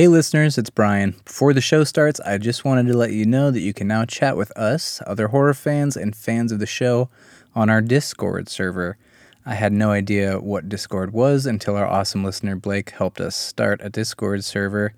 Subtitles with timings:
[0.00, 1.14] Hey listeners, it's Brian.
[1.26, 4.06] Before the show starts, I just wanted to let you know that you can now
[4.06, 7.10] chat with us, other horror fans, and fans of the show
[7.54, 8.96] on our Discord server.
[9.44, 13.82] I had no idea what Discord was until our awesome listener Blake helped us start
[13.82, 14.94] a Discord server.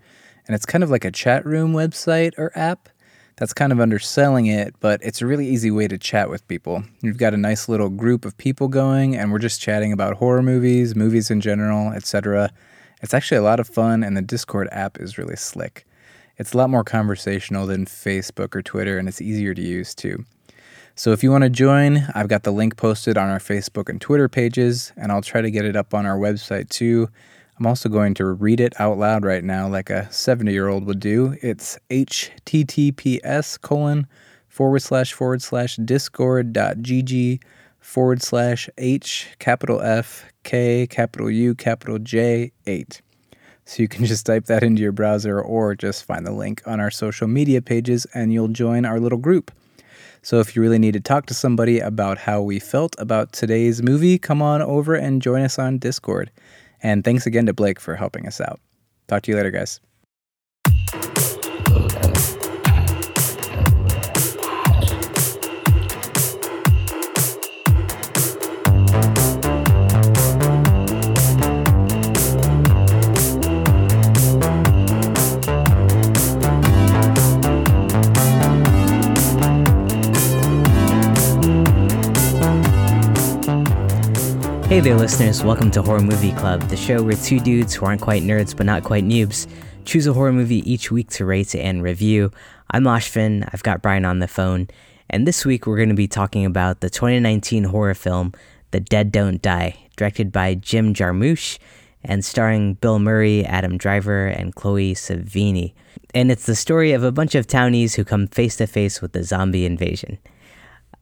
[0.47, 2.89] And it's kind of like a chat room website or app.
[3.39, 6.85] That's kind of underselling it, but it's a really easy way to chat with people.
[7.01, 10.45] You've got a nice little group of people going, and we're just chatting about horror
[10.45, 12.53] movies, movies in general, etc.
[13.03, 15.85] It's actually a lot of fun, and the Discord app is really slick.
[16.39, 20.25] It's a lot more conversational than Facebook or Twitter, and it's easier to use too.
[20.95, 24.01] So if you want to join, I've got the link posted on our Facebook and
[24.01, 27.09] Twitter pages, and I'll try to get it up on our website too.
[27.59, 30.85] I'm also going to read it out loud right now, like a 70 year old
[30.87, 31.37] would do.
[31.43, 34.07] It's https colon
[34.49, 37.41] forward slash forward slash discord.gg
[37.83, 43.03] forward slash h capital F K capital U capital J 8.
[43.65, 46.81] So you can just type that into your browser or just find the link on
[46.81, 49.51] our social media pages and you'll join our little group.
[50.23, 53.83] So if you really need to talk to somebody about how we felt about today's
[53.83, 56.31] movie, come on over and join us on Discord.
[56.83, 58.61] And thanks again to Blake for helping us out.
[59.09, 59.81] Talk to you later, guys.
[84.73, 85.45] Hey there, listeners.
[85.45, 88.65] Welcome to Horror Movie Club, the show where two dudes who aren't quite nerds but
[88.65, 89.47] not quite noobs
[89.85, 92.31] choose a horror movie each week to rate and review.
[92.71, 93.47] I'm Ashvin.
[93.53, 94.69] I've got Brian on the phone.
[95.11, 98.33] And this week we're going to be talking about the 2019 horror film
[98.71, 101.59] The Dead Don't Die, directed by Jim Jarmusch
[102.03, 105.75] and starring Bill Murray, Adam Driver, and Chloe Sevigny.
[106.15, 109.13] And it's the story of a bunch of townies who come face to face with
[109.13, 110.17] the zombie invasion.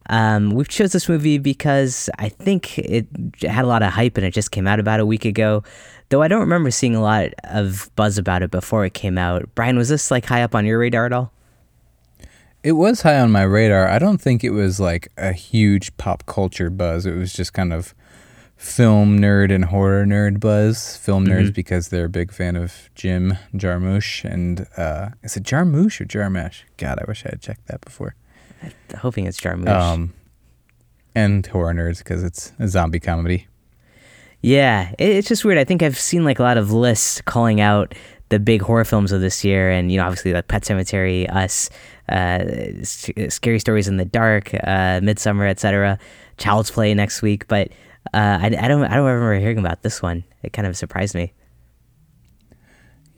[0.09, 3.07] Um, we chose this movie because I think it
[3.41, 5.63] had a lot of hype and it just came out about a week ago.
[6.09, 9.47] Though I don't remember seeing a lot of buzz about it before it came out.
[9.55, 11.31] Brian, was this like high up on your radar at all?
[12.63, 13.87] It was high on my radar.
[13.87, 17.05] I don't think it was like a huge pop culture buzz.
[17.05, 17.95] It was just kind of
[18.55, 20.95] film nerd and horror nerd buzz.
[20.97, 21.53] Film nerds mm-hmm.
[21.53, 26.63] because they're a big fan of Jim Jarmusch and uh, is it Jarmusch or Jarmash?
[26.77, 28.15] God, I wish I had checked that before.
[28.61, 29.69] I'm hoping it's Jarmusch.
[29.69, 30.13] Um,
[31.15, 33.47] and horror nerds because it's a zombie comedy.
[34.41, 35.59] Yeah, it's just weird.
[35.59, 37.93] I think I've seen like a lot of lists calling out
[38.29, 41.69] the big horror films of this year, and you know, obviously like Pet Sematary, Us,
[42.09, 42.43] uh,
[43.29, 45.99] Scary Stories in the Dark, uh, Midsommar, etc.
[46.37, 47.69] Child's Play next week, but
[48.13, 50.23] uh, I, I don't I don't remember hearing about this one.
[50.41, 51.33] It kind of surprised me.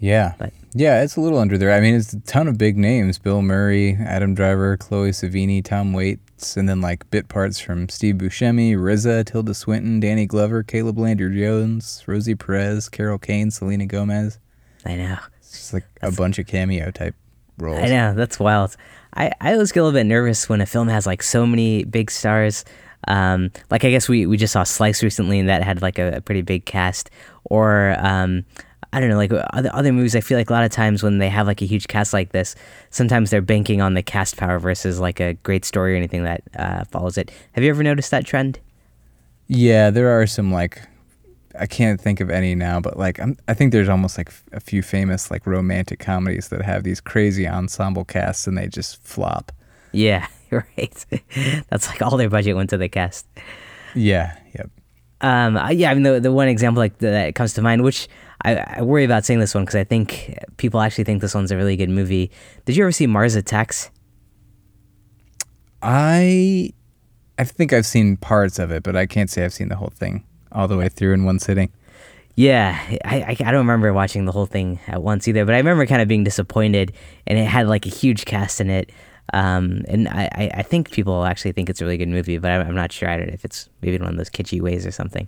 [0.04, 0.34] Yeah.
[0.38, 1.72] But yeah, it's a little under there.
[1.72, 5.94] I mean, it's a ton of big names: Bill Murray, Adam Driver, Chloe Sevigny, Tom
[5.94, 11.00] Waits, and then like bit parts from Steve Buscemi, RZA, Tilda Swinton, Danny Glover, Caleb
[11.00, 14.40] Landry Jones, Rosie Perez, Carol Kane, Selena Gomez.
[14.86, 15.18] I know.
[15.40, 17.16] It's like that's, a bunch of cameo type
[17.58, 17.80] roles.
[17.80, 18.76] I know that's wild.
[19.14, 21.86] I I always get a little bit nervous when a film has like so many
[21.86, 22.66] big stars.
[23.08, 26.18] Um, like I guess we we just saw Slice recently, and that had like a,
[26.18, 27.10] a pretty big cast.
[27.46, 28.46] Or um,
[28.94, 31.18] I don't know, like other, other movies, I feel like a lot of times when
[31.18, 32.56] they have like a huge cast like this,
[32.92, 36.44] sometimes they're banking on the cast power versus like a great story or anything that
[36.56, 37.32] uh, follows it.
[37.54, 38.60] Have you ever noticed that trend?
[39.48, 40.88] Yeah, there are some like
[41.60, 44.60] I can't think of any now, but like I'm, I think there's almost like a
[44.60, 49.52] few famous like romantic comedies that have these crazy ensemble casts and they just flop.
[49.92, 51.06] Yeah, right.
[51.70, 53.26] That's like all their budget went to the cast.
[53.96, 54.38] Yeah.
[54.56, 54.70] Yep.
[55.22, 55.60] Um.
[55.72, 55.92] Yeah.
[55.92, 58.08] I mean, the the one example like that comes to mind, which
[58.44, 61.52] I, I worry about saying this one because I think people actually think this one's
[61.52, 62.32] a really good movie.
[62.66, 63.90] Did you ever see Mars Attacks?
[65.82, 66.72] I
[67.38, 69.92] I think I've seen parts of it, but I can't say I've seen the whole
[69.94, 71.72] thing all the way through in one sitting.
[72.36, 75.58] Yeah, I, I, I don't remember watching the whole thing at once either, but I
[75.58, 76.94] remember kind of being disappointed,
[77.28, 78.92] and it had like a huge cast in it.
[79.34, 82.68] Um, and I, I think people actually think it's a really good movie, but I'm,
[82.68, 85.28] I'm not sure if it's maybe in one of those kitschy ways or something.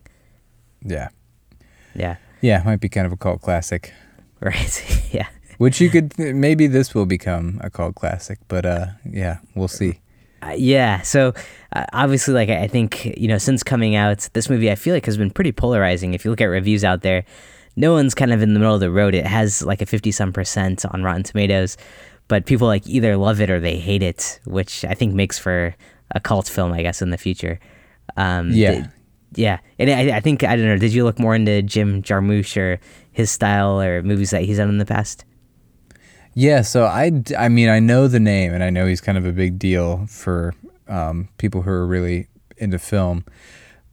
[0.84, 1.10] Yeah.
[1.96, 2.18] Yeah.
[2.42, 3.94] Yeah, might be kind of a cult classic.
[4.42, 5.08] Right.
[5.12, 5.28] yeah.
[5.58, 10.02] Which you could maybe this will become a cult classic, but uh, yeah, we'll see.
[10.44, 11.02] Uh, yeah.
[11.02, 11.34] So
[11.74, 15.06] uh, obviously, like I think you know, since coming out, this movie I feel like
[15.06, 16.14] has been pretty polarizing.
[16.14, 17.24] If you look at reviews out there,
[17.78, 19.16] no one's kind of in the middle of the road.
[19.16, 21.78] It has like a fifty some percent on Rotten Tomatoes,
[22.28, 25.74] but people like either love it or they hate it, which I think makes for
[26.12, 27.60] a cult film, I guess, in the future.
[28.18, 28.88] Um, yeah
[29.36, 30.78] yeah, and I, I think I don't know.
[30.78, 32.80] Did you look more into Jim Jarmusch or
[33.12, 35.26] his style or movies that he's done in the past?
[36.34, 39.26] Yeah, so I, I mean, I know the name and I know he's kind of
[39.26, 40.54] a big deal for
[40.90, 42.28] um, people who are really
[42.58, 43.24] into film,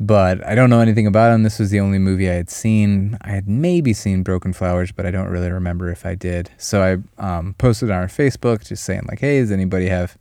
[0.00, 1.44] but I don't know anything about him.
[1.44, 3.17] This was the only movie I had seen.
[3.21, 6.50] I had maybe seen Broken Flowers, but I don't really remember if I did.
[6.59, 10.19] So I um, posted on our Facebook just saying like, "Hey, does anybody have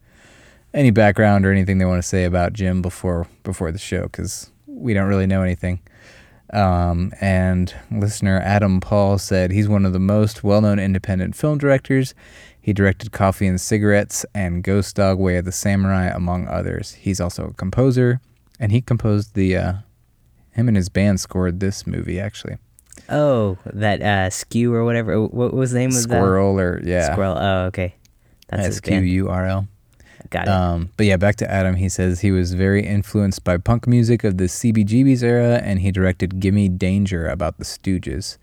[0.76, 4.04] any background or anything they want to say about Jim before before the show?
[4.04, 4.52] Because
[4.82, 5.80] we don't really know anything."
[6.54, 11.58] Um, and listener Adam Paul said he's one of the most well known independent film
[11.58, 12.14] directors.
[12.60, 16.94] He directed Coffee and Cigarettes and Ghost Dog Way of the Samurai, among others.
[16.94, 18.22] He's also a composer,
[18.60, 19.74] and he composed the, uh,
[20.52, 22.58] him and his band scored this movie, actually.
[23.10, 25.20] Oh, that uh, Skew or whatever.
[25.26, 26.02] What was the name of that?
[26.04, 27.12] Squirrel, or yeah.
[27.12, 27.36] Squirrel.
[27.38, 27.96] Oh, okay.
[28.50, 29.00] That's S Q.
[29.00, 29.68] U R L.
[30.32, 30.50] Got it.
[30.50, 31.76] Um, but yeah, back to Adam.
[31.76, 35.92] He says he was very influenced by punk music of the CBGB's era, and he
[35.92, 38.38] directed Gimme Danger about the Stooges.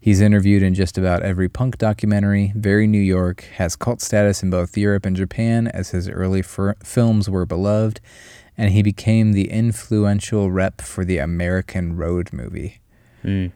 [0.00, 2.52] He's interviewed in just about every punk documentary.
[2.54, 6.76] Very New York has cult status in both Europe and Japan, as his early fir-
[6.84, 8.00] films were beloved,
[8.56, 12.80] and he became the influential rep for the American Road movie.
[13.24, 13.50] Mm.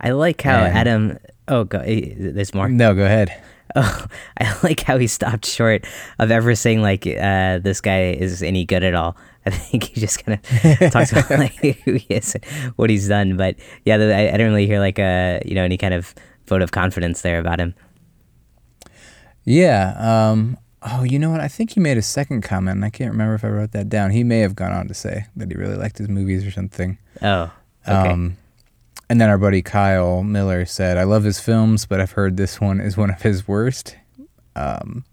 [0.00, 1.18] I like how And- Adam.
[1.46, 2.68] Oh, go, eh, there's more.
[2.68, 3.40] No, go ahead.
[3.76, 4.06] Oh,
[4.38, 5.86] I like how he stopped short
[6.18, 9.16] of ever saying like uh, this guy is any good at all.
[9.46, 12.36] I think he just kind of talks about like who he is,
[12.76, 13.36] what he's done.
[13.36, 16.14] But yeah, I, I didn't really hear like a you know any kind of
[16.46, 17.74] vote of confidence there about him.
[19.44, 19.94] Yeah.
[19.98, 21.40] Um, oh, you know what?
[21.40, 23.88] I think he made a second comment, and I can't remember if I wrote that
[23.88, 24.10] down.
[24.10, 26.98] He may have gone on to say that he really liked his movies or something.
[27.22, 27.50] Oh,
[27.86, 28.10] okay.
[28.10, 28.36] Um,
[29.10, 32.60] and then our buddy Kyle Miller said, "I love his films, but I've heard this
[32.60, 33.96] one is one of his worst."
[34.56, 35.04] Um,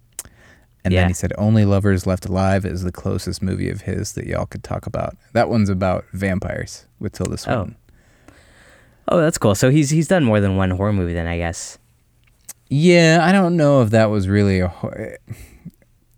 [0.83, 1.01] and Yeah.
[1.01, 4.45] then he said, "Only Lovers Left Alive is the closest movie of his that y'all
[4.45, 5.15] could talk about.
[5.33, 7.75] That one's about vampires with Tilda Swinton."
[9.07, 9.55] oh, that's cool.
[9.55, 11.77] So he's he's done more than one horror movie then, I guess.
[12.69, 14.67] Yeah, I don't know if that was really a.
[14.67, 14.91] ho-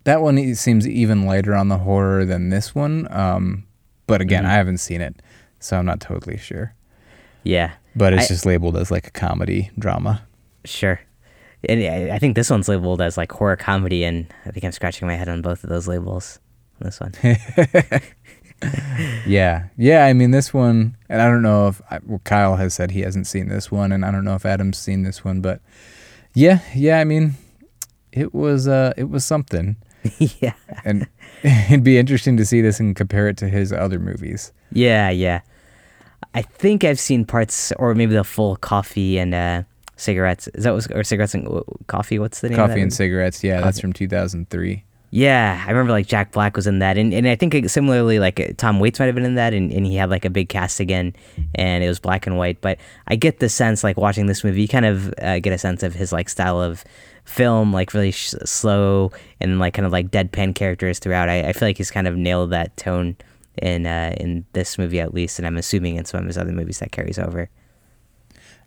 [0.05, 3.09] That one seems even lighter on the horror than this one.
[3.11, 3.65] Um,
[4.07, 4.47] but again, Mhm.
[4.47, 5.21] I haven't seen it,
[5.59, 6.73] so I'm not totally sure.
[7.47, 10.23] Yeah, But it's I- just labeled as like a comedy drama.
[10.65, 10.99] sure.
[11.67, 14.71] And I I think this one's labeled as like horror comedy, and I think I'm
[14.71, 16.39] scratching my head on both of those labels.
[16.79, 17.13] on This one.
[19.27, 20.05] Yeah, yeah.
[20.05, 23.01] I mean, this one, and I don't know if I, well, Kyle has said he
[23.01, 25.61] hasn't seen this one, and I don't know if Adam's seen this one, but
[26.33, 26.99] yeah, yeah.
[26.99, 27.35] I mean,
[28.11, 29.75] it was uh, it was something,
[30.17, 30.53] yeah.
[30.83, 31.07] and
[31.43, 34.51] it'd be interesting to see this and compare it to his other movies.
[34.71, 35.41] Yeah, yeah.
[36.33, 39.63] I think I've seen parts, or maybe the full coffee and uh,
[39.95, 40.47] cigarettes.
[40.49, 42.19] Is that what, or cigarettes and uh, coffee?
[42.19, 42.59] What's the name?
[42.59, 42.93] of Coffee and?
[42.93, 43.43] Cigarettes.
[43.43, 44.83] Yeah, that's from 2003.
[45.09, 48.19] Yeah, I remember like Jack Black was in that, and, and I think uh, similarly
[48.19, 50.29] like uh, Tom Waits might have been in that, and, and he had like a
[50.29, 51.15] big cast again,
[51.55, 52.59] and it was black and white.
[52.59, 52.77] But
[53.07, 55.81] I get the sense like watching this movie, you kind of uh, get a sense
[55.81, 56.83] of his like style of
[57.23, 61.29] film, like really sh- slow and like kind of like deadpan characters throughout.
[61.29, 63.15] I, I feel like he's kind of nailed that tone
[63.61, 66.51] in uh, in this movie at least, and I'm assuming in some of his other
[66.51, 67.49] movies that carries over.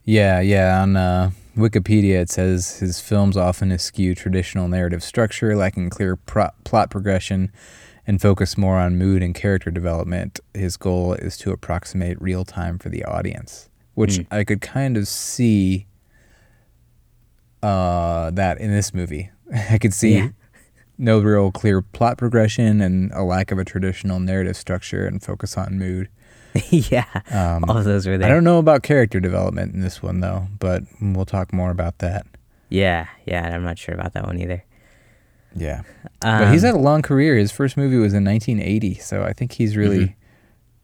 [0.04, 0.80] Yeah, yeah.
[0.82, 6.50] On uh, Wikipedia, it says his films often eschew traditional narrative structure, lacking clear pro-
[6.64, 7.52] plot progression,
[8.06, 10.40] and focus more on mood and character development.
[10.54, 14.22] His goal is to approximate real time for the audience, which Hmm.
[14.30, 15.86] I could kind of see
[17.62, 19.30] uh, that in this movie.
[19.70, 20.28] I could see Yeah.
[21.00, 25.56] No real clear plot progression and a lack of a traditional narrative structure and focus
[25.56, 26.08] on mood.
[26.70, 28.28] yeah, Um, all of those were there.
[28.28, 31.98] I don't know about character development in this one though, but we'll talk more about
[31.98, 32.26] that.
[32.68, 34.64] Yeah, yeah, I'm not sure about that one either.
[35.54, 35.82] Yeah.
[36.20, 37.36] but he's Um, had a long career.
[37.36, 40.16] His first movie was in 1980, so I think he's really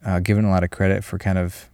[0.04, 1.68] uh, given a lot of credit for kind of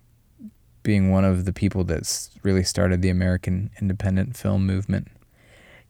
[0.83, 5.09] being one of the people that's really started the American independent film movement.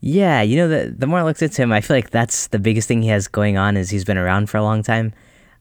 [0.04, 2.58] Yeah, you know, the the more I looked into him, I feel like that's the
[2.58, 5.12] biggest thing he has going on is he's been around for a long time.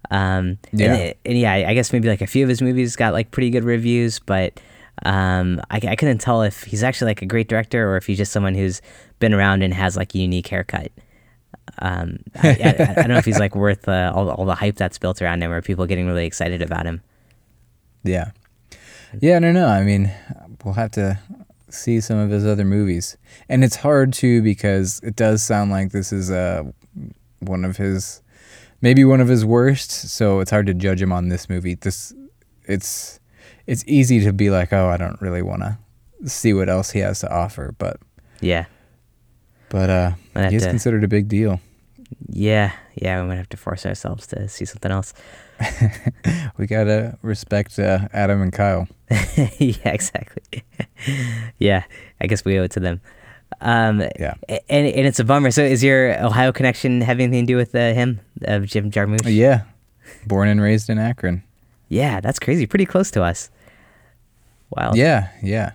[0.10, 0.94] Um, Yeah.
[0.96, 3.52] and, and yeah, I guess maybe like a few of his movies got like pretty
[3.52, 4.60] good reviews, but
[5.04, 8.18] um, I, I couldn't tell if he's actually like a great director or if he's
[8.18, 8.82] just someone who's
[9.20, 10.92] been around and has like a unique haircut.
[11.80, 14.76] Um, I, I, I don't know if he's like worth uh, all all the hype
[14.76, 17.02] that's built around him or people getting really excited about him.
[18.04, 18.32] Yeah.
[19.22, 19.68] Yeah, I don't know.
[19.68, 20.12] I mean,
[20.66, 21.20] we'll have to
[21.74, 23.18] see some of his other movies.
[23.50, 26.64] And it's hard too because it does sound like this is uh,
[27.40, 28.22] one of his
[28.82, 31.76] maybe one of his worst, so it's hard to judge him on this movie.
[31.76, 32.14] This
[32.66, 33.20] it's
[33.68, 35.78] it's easy to be like, "Oh, I don't really want to
[36.30, 37.98] see what else he has to offer," but
[38.42, 38.66] Yeah,
[39.70, 41.60] but uh Might have he is to- considered a big deal.
[42.30, 43.22] yeah, yeah.
[43.22, 45.14] We might have to force ourselves to see something else.
[46.58, 48.88] We got to respect uh, Adam and Kyle.
[49.58, 50.64] yeah, exactly.
[51.60, 51.84] yeah,
[52.20, 53.02] I guess we owe it to them.
[53.62, 54.36] Um, Yeah.
[54.50, 55.52] and and it's a bummer.
[55.52, 59.26] So is your Ohio connection have anything to do with uh, him of Jim Jarmusch?
[59.26, 59.64] Yeah.
[60.28, 61.44] Born and raised in Akron.
[61.90, 62.66] Yeah, that's crazy.
[62.68, 63.50] Pretty close to us.
[64.70, 64.94] Wow.
[64.94, 65.74] Yeah, yeah.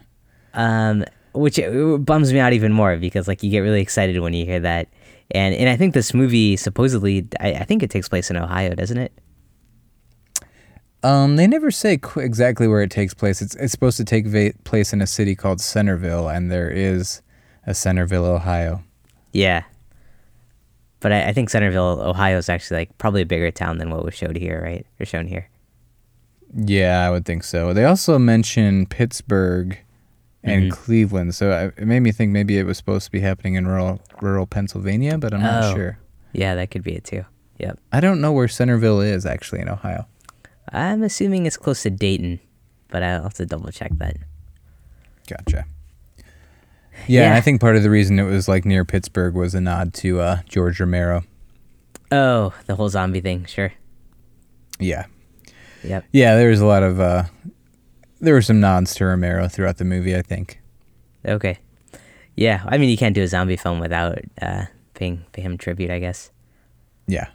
[0.54, 4.32] um, which uh, bums me out even more because like you get really excited when
[4.32, 4.88] you hear that,
[5.32, 8.74] and and I think this movie supposedly I, I think it takes place in Ohio,
[8.74, 9.12] doesn't it?
[11.02, 13.40] Um, they never say qu- exactly where it takes place.
[13.42, 17.22] It's it's supposed to take va- place in a city called Centerville, and there is
[17.66, 18.82] a Centerville, Ohio.
[19.32, 19.62] Yeah.
[21.00, 24.04] But I, I think Centerville, Ohio, is actually like probably a bigger town than what
[24.04, 24.86] was showed here, right?
[24.98, 25.48] Or shown here.
[26.56, 27.72] Yeah, I would think so.
[27.74, 29.78] They also mention Pittsburgh
[30.42, 30.70] and Mhm.
[30.72, 33.66] Cleveland, so I, it made me think maybe it was supposed to be happening in
[33.66, 35.74] rural rural Pennsylvania, but I'm not Oh.
[35.74, 35.98] sure.
[36.32, 37.24] Yeah, that could be it too.
[37.58, 37.78] Yep.
[37.92, 40.06] I don't know where Centerville is actually in Ohio.
[40.73, 42.40] I'm assuming it's close to Dayton,
[42.88, 44.16] but I'll have to double check that.
[45.28, 45.64] Gotcha.
[47.06, 47.37] Yeah, Yeah.
[47.37, 50.20] I think part of the reason it was like near Pittsburgh was a nod to
[50.20, 51.23] uh, George Romero.
[52.11, 53.73] Oh, the whole zombie thing, sure.
[54.78, 55.06] Yeah,
[55.82, 56.04] Yep.
[56.12, 56.37] yeah.
[56.37, 57.25] There was a lot of uh,
[58.20, 60.14] there were some nods to Romero throughout the movie.
[60.16, 60.61] I think.
[61.25, 61.58] Okay.
[62.37, 65.90] Yeah, I mean, you can't do a zombie film without uh, paying, pay him tribute,
[65.90, 66.30] I guess.
[67.06, 67.28] Yeah.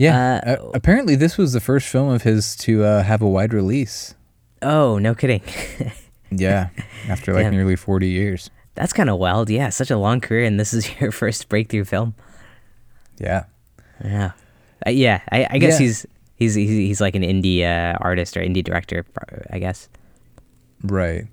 [0.00, 0.40] Yeah.
[0.46, 3.52] Uh, uh, apparently, this was the first film of his to uh, have a wide
[3.52, 4.14] release.
[4.62, 5.42] Oh, no kidding.
[6.32, 6.68] Yeah,
[7.08, 7.54] after like Damn.
[7.54, 8.50] nearly forty years.
[8.76, 9.50] That's kind of wild.
[9.50, 12.14] Yeah, such a long career, and this is your first breakthrough film.
[13.18, 13.46] Yeah.
[14.04, 14.30] Yeah.
[14.86, 15.86] Uh, yeah, I, I guess Yeah.
[15.86, 19.04] he's, he's he's he's like an indie uh, artist or indie director,
[19.50, 19.88] I guess.
[20.84, 21.26] Right.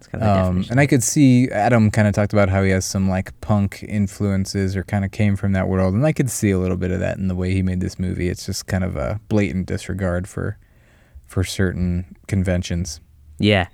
[0.00, 0.72] It's kind of Um, definition.
[0.72, 3.84] and I could see Adam kind of talked about how he has some like punk
[3.86, 6.90] influences or kind of came from that world, and I could see a little bit
[6.90, 8.28] of that in the way he made this movie.
[8.30, 10.56] It's just kind of a blatant disregard for
[11.26, 13.00] for certain conventions.
[13.38, 13.66] Yeah.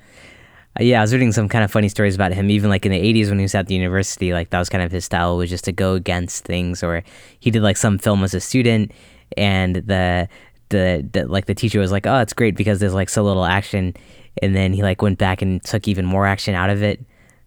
[0.78, 2.50] Uh, yeah, I was reading some kind of funny stories about him.
[2.50, 4.84] Even like in the '80s when he was at the university, like that was kind
[4.84, 6.82] of his style was just to go against things.
[6.82, 7.02] Or
[7.38, 8.90] he did like some film as a student,
[9.36, 10.28] and the
[10.70, 13.44] the, the like the teacher was like, "Oh, it's great because there's like so little
[13.46, 13.94] action,"
[14.42, 17.00] and then he like went back and took even more action out of it.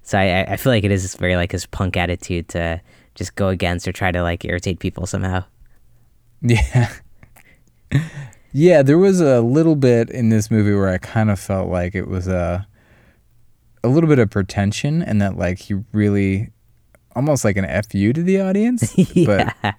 [0.04, 2.82] So I I- feel like it is very like his punk attitude to
[3.16, 5.44] just go against or try to like irritate people somehow.
[6.42, 6.90] Yeah.
[8.54, 11.96] yeah, there was a little bit in this movie where I kind of felt like
[11.96, 12.66] it was a
[13.84, 16.50] a little bit of pretension and that like he really
[17.16, 18.94] almost like an FU to the audience.
[19.16, 19.76] yeah, But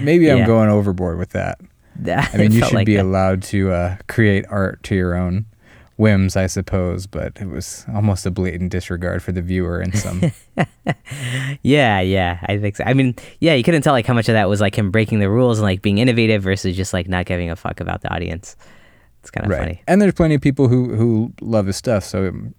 [0.00, 0.46] maybe I'm Yeah.
[0.46, 1.58] going overboard with that.
[2.06, 5.46] I mean, you should be allowed to uh, create art to your own
[5.98, 10.32] whims, I suppose, but it was almost a blatant disregard for the viewer in some.
[11.62, 12.84] Yeah, yeah, I think so.
[12.84, 15.18] I mean, yeah, you couldn't tell like how much of that was like him breaking
[15.18, 18.12] the rules and like being innovative versus just like not giving a fuck about the
[18.12, 18.56] audience.
[19.20, 19.58] It's kind of right.
[19.58, 19.82] funny.
[19.86, 22.54] And there's plenty of people who who love his stuff, so um,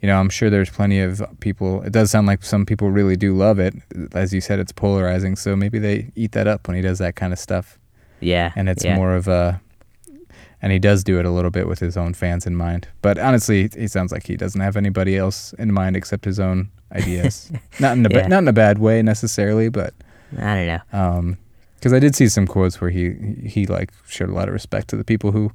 [0.00, 1.82] you know, I'm sure there's plenty of people.
[1.82, 3.74] It does sound like some people really do love it.
[4.12, 7.16] As you said, it's polarizing, so maybe they eat that up when he does that
[7.16, 7.78] kind of stuff.
[8.20, 8.96] Yeah, And it's yeah.
[8.96, 9.60] more of a
[10.64, 12.88] and he does do it a little bit with his own fans in mind.
[13.02, 16.70] But honestly, he sounds like he doesn't have anybody else in mind except his own
[16.90, 17.52] ideas.
[17.78, 18.22] not in a Yeah.
[18.22, 19.92] ba- not in a bad way necessarily, but
[20.38, 20.80] I don't know.
[21.02, 21.36] um
[21.76, 23.12] because I did see some quotes where he
[23.44, 25.52] he like showed a lot of respect to the people who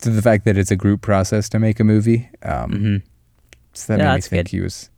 [0.00, 2.28] to the fact that it's a group process to make a movie.
[2.42, 2.96] Um, hmm
[3.72, 4.48] So that Yeah, made me think good.
[4.56, 4.90] he was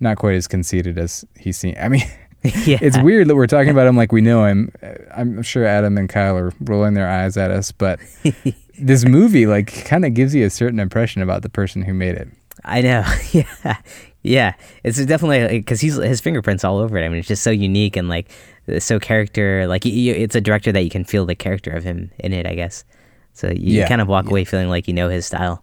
[0.00, 1.76] not quite as conceited as he seemed.
[1.78, 2.06] I mean,
[2.66, 4.70] yeah, it's weird that we're talking about him like we know him.
[4.82, 7.98] Uh, I'm sure Adam and Kyle are rolling their eyes at us, but
[8.78, 12.14] this movie like kind of gives you a certain impression about the person who made
[12.14, 12.28] it.
[12.64, 13.04] I know.
[13.32, 13.76] yeah,
[14.22, 14.54] yeah.
[14.84, 17.04] It's definitely because he's his fingerprints all over it.
[17.04, 18.30] I mean, it's just so unique and like
[18.78, 19.66] so character.
[19.66, 22.32] Like y- y- it's a director that you can feel the character of him in
[22.32, 22.46] it.
[22.46, 22.84] I guess.
[23.32, 24.30] So you Yeah, kind of walk yeah.
[24.30, 25.62] away feeling like you know his style.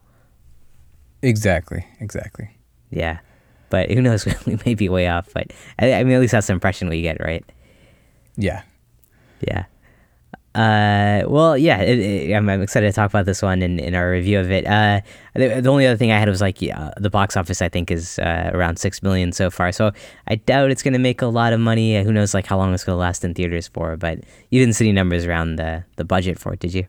[1.22, 2.50] Exactly, exactly.
[2.90, 3.20] Yeah,
[3.74, 4.24] but who knows?
[4.46, 5.30] we may be way off.
[5.34, 7.44] But I, I mean, at least that's the impression we get, right?
[8.38, 8.62] Yeah.
[9.42, 9.66] Yeah.
[10.54, 13.96] Uh, well, yeah, it, it, I'm, I'm excited to talk about this one in, in
[13.96, 14.68] our review of it.
[14.68, 15.02] Uh,
[15.34, 17.90] the, the only other thing I had was like, yeah, the box office I think
[17.90, 19.72] is uh, around six million so far.
[19.72, 19.92] So
[20.28, 21.98] I doubt it's gonna make a lot of money.
[21.98, 23.98] Uh, who knows like how long it's gonna last in theaters for?
[23.98, 24.20] But
[24.52, 26.86] you didn't see any numbers around the the budget for it, did you?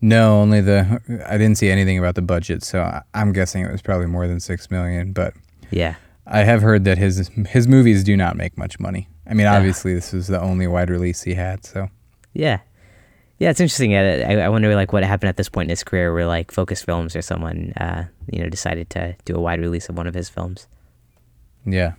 [0.00, 3.70] No, only the I didn't see anything about the budget, so I- I'm guessing it
[3.72, 5.12] was probably more than six million.
[5.12, 5.34] But
[5.70, 5.94] Yeah.
[6.26, 9.08] I have heard that his his movies do not make much money.
[9.26, 9.56] I mean, Yeah.
[9.56, 11.88] obviously, this was the only wide release he had, so
[12.32, 12.58] Yeah.
[13.38, 13.94] Yeah, it's interesting.
[13.96, 16.50] I, I I wonder like what happened at this point in his career where like
[16.52, 20.06] Focus Films or someone uh, you know decided to do a wide release of one
[20.06, 20.66] of his films.
[21.66, 21.92] yeah,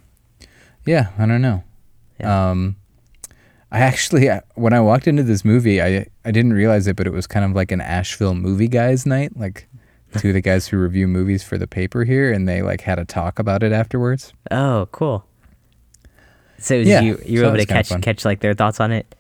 [0.86, 1.08] yeah.
[1.18, 1.64] I don't know.
[2.20, 2.52] Yeah.
[2.52, 2.76] Um,
[3.72, 7.14] I actually, when I walked into this movie, I I didn't realize it, but it
[7.14, 9.38] was kind of like an Asheville movie guys night.
[9.38, 9.68] Like
[10.18, 13.00] two of the guys who review movies for the paper here, and they like had
[13.00, 14.34] a talk about it afterwards.
[14.52, 15.26] Oh, cool.
[16.60, 19.16] So Yeah, you you were that able to catch catch like their thoughts on it?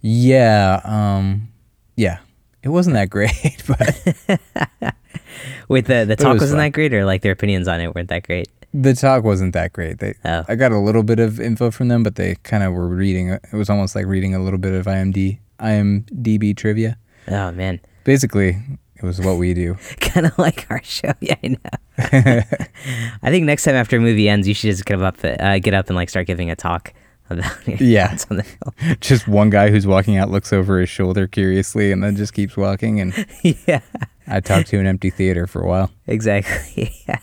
[0.00, 1.48] Yeah, um,
[1.96, 2.18] yeah,
[2.62, 4.34] it wasn't that great, but
[5.68, 6.66] Wait, the the talk was wasn't fun.
[6.66, 8.48] that great, or like their opinions on it weren't that great?
[8.72, 9.98] The talk wasn't that great.
[9.98, 10.44] They, Oh.
[10.48, 13.30] I got a little bit of info from them, but they kind of were reading.
[13.30, 16.96] It was almost like reading a little bit of IMD, IMDb trivia.
[17.28, 18.56] Oh man, Basically,
[18.96, 19.76] it was what we do.
[20.00, 21.12] kind of like our show.
[21.20, 21.58] Yeah, I know.
[23.22, 25.74] I think next time after a movie ends, you should just get up, uh, get
[25.74, 26.92] up and like start giving a talk
[27.28, 28.16] about your Yeah.
[28.30, 28.96] on the film.
[29.00, 32.56] Just one guy who's walking out looks over his shoulder curiously, and then just keeps
[32.56, 33.00] walking.
[33.00, 33.80] And yeah,
[34.30, 36.94] I talk to an empty theater for a while, exactly.
[37.08, 37.18] Yeah.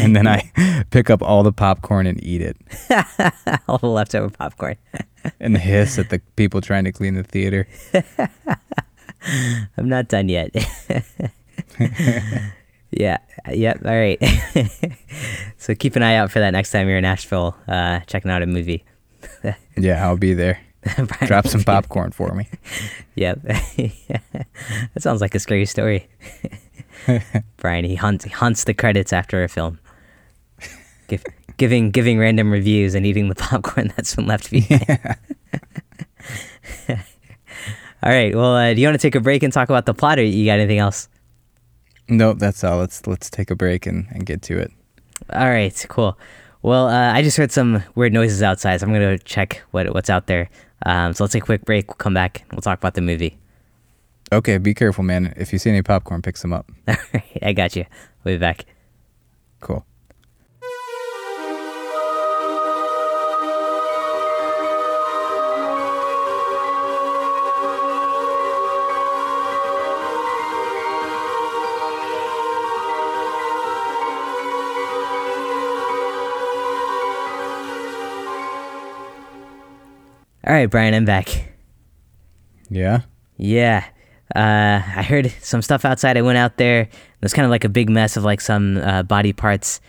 [0.00, 0.50] and then I
[0.90, 2.56] pick up all the popcorn and eat it,
[3.68, 4.76] All the leftover popcorn.
[5.40, 7.68] and hiss at the people trying to clean the theater.
[9.76, 10.50] I'm not done yet.
[12.90, 13.18] yeah.
[13.50, 13.82] Yep.
[13.84, 14.18] All right.
[15.58, 18.42] so keep an eye out for that next time you're in Asheville, uh, checking out
[18.42, 18.84] a movie.
[19.76, 20.60] Yeah, I'll be there.
[21.26, 22.48] Drop some popcorn for me.
[23.14, 23.42] Yep.
[23.42, 24.46] that
[24.98, 26.08] sounds like a scary story.
[27.58, 29.78] Brian, he hunts, he hunts the credits after a film.
[31.08, 31.22] Give,
[31.58, 35.18] giving giving random reviews and eating the popcorn that's been left behind.
[38.02, 38.34] All right.
[38.34, 40.24] Well, uh, do you want to take a break and talk about the plot, or
[40.24, 41.08] you got anything else?
[42.08, 42.78] Nope, that's all.
[42.78, 44.72] Let's let's take a break and, and get to it.
[45.32, 46.18] All right, cool.
[46.62, 49.92] Well, uh, I just heard some weird noises outside, so I'm gonna go check what
[49.94, 50.48] what's out there.
[50.84, 51.88] Um, so let's take a quick break.
[51.88, 52.44] We'll come back.
[52.52, 53.38] We'll talk about the movie.
[54.32, 55.34] Okay, be careful, man.
[55.36, 56.70] If you see any popcorn, pick some up.
[56.88, 57.84] All right, I got you.
[58.24, 58.64] We'll be back.
[59.60, 59.84] Cool.
[80.46, 81.52] All right, Brian, I'm back.
[82.68, 83.02] Yeah.
[83.36, 83.84] Yeah.
[84.34, 86.16] Uh, I heard some stuff outside.
[86.16, 86.82] I went out there.
[86.82, 86.88] It
[87.22, 89.80] was kind of like a big mess of like some uh, body parts.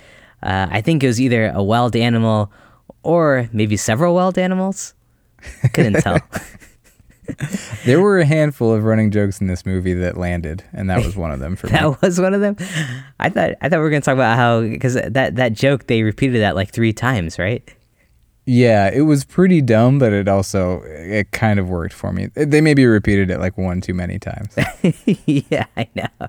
[0.44, 2.52] Uh, I think it was either a wild animal
[3.02, 4.94] or maybe several wild animals.
[5.74, 6.20] Couldn't tell.
[7.86, 11.16] There were a handful of running jokes in this movie that landed, and that was
[11.16, 11.72] one of them for me.
[11.72, 12.58] that was one of them.
[13.20, 16.04] I thought I thought we were gonna talk about how because that that joke they
[16.04, 17.64] repeated that like three times, right?
[18.46, 22.28] Yeah, it was pretty dumb, but it also it kind of worked for me.
[22.34, 24.54] They maybe repeated it like one too many times.
[25.26, 26.28] yeah, I know.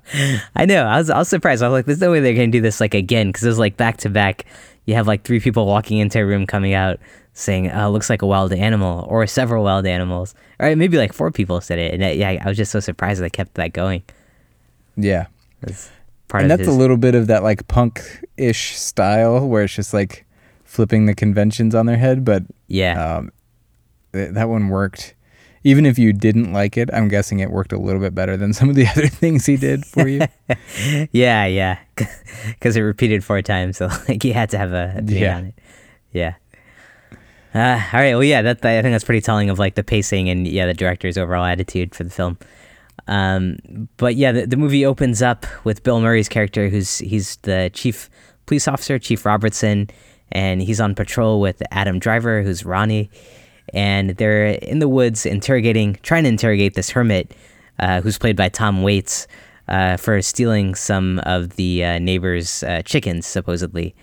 [0.55, 0.85] I know.
[0.85, 1.63] I was, I was surprised.
[1.63, 3.49] I was like, there's no way they're going to do this like again because it
[3.49, 4.45] was like back to back.
[4.85, 7.01] You have like three people walking into a room coming out
[7.33, 10.35] saying, oh, looks like a wild animal or several wild animals.
[10.61, 12.01] Or maybe like four people said it.
[12.01, 14.05] And yeah, I was just so surprised that they kept that going.
[14.97, 15.27] Yeah.
[15.63, 15.91] It's
[16.29, 19.93] part and that's his, a little bit of that like punk-ish style where it's just
[19.93, 20.25] like
[20.75, 23.17] flipping the conventions on their head, but yeah.
[23.19, 23.31] um,
[24.13, 25.15] th- that one worked.
[25.63, 28.53] Even if you didn't like it, I'm guessing it worked a little bit better than
[28.59, 30.23] some of the other things he did for you.
[31.13, 31.79] yeah, yeah.
[32.49, 33.79] Because it repeated four times.
[33.79, 35.37] So like you had to have a opinion Yeah.
[35.37, 35.55] on it.
[36.13, 36.35] Yeah.
[37.55, 38.15] Uh, all right.
[38.15, 40.75] Well, yeah, that, I think that's pretty telling of like the pacing and yeah, the
[40.75, 42.37] director's overall attitude for the film.
[43.07, 47.71] Um, but yeah, the, the movie opens up with Bill Murray's character, who's he's the
[47.73, 48.11] chief
[48.47, 49.89] police officer, Chief Robertson,
[50.33, 53.11] and he's on patrol with Adam Driver, who's Ronnie,
[53.73, 57.35] and they're in the woods interrogating, trying to interrogate this hermit,
[57.79, 59.27] uh, who's played by Tom Waits,
[59.69, 63.95] uh, for stealing some of the uh, neighbors' uh, chickens, supposedly.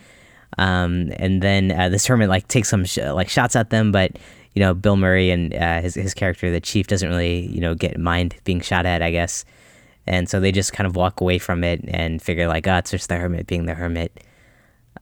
[0.57, 4.17] Um, and then uh, this hermit like takes some sh- like shots at them, but
[4.53, 7.75] you know Bill Murray and uh, his his character, the chief, doesn't really you know
[7.75, 9.45] get mind being shot at, I guess.
[10.07, 12.91] And so they just kind of walk away from it and figure like, oh, it's
[12.91, 14.23] just the hermit being the hermit.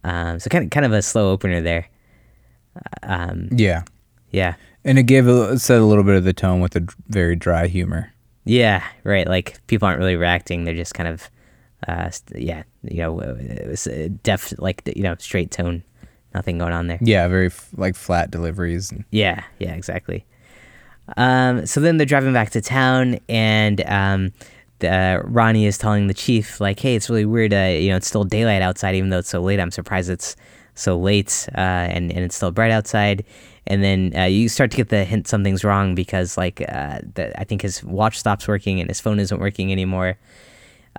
[0.03, 1.87] Um, so kind of kind of a slow opener there.
[3.03, 3.83] Um, yeah.
[4.31, 4.53] yeah,
[4.85, 7.35] And it gave a, it set a little bit of the tone with a very
[7.35, 8.13] dry humor.
[8.45, 9.27] yeah, right.
[9.27, 11.29] Like people aren't really reacting; they're just kind of,
[11.87, 15.83] uh, st- yeah, you know, it was a deaf, like you know, straight tone,
[16.33, 16.99] nothing going on there.
[17.01, 18.91] Yeah, very f- like flat deliveries.
[18.91, 20.25] And, Yeah, yeah, exactly.
[21.17, 24.31] Um, so then they're driving back to town, and um,
[24.83, 27.53] uh, Ronnie is telling the chief, like, "Hey, it's really weird.
[27.53, 29.59] Uh, you know, it's still daylight outside, even though it's so late.
[29.59, 30.35] I'm surprised it's
[30.75, 33.25] so late, uh, and and it's still bright outside."
[33.67, 37.39] And then uh, you start to get the hint something's wrong because, like, uh, the,
[37.39, 40.17] I think his watch stops working and his phone isn't working anymore.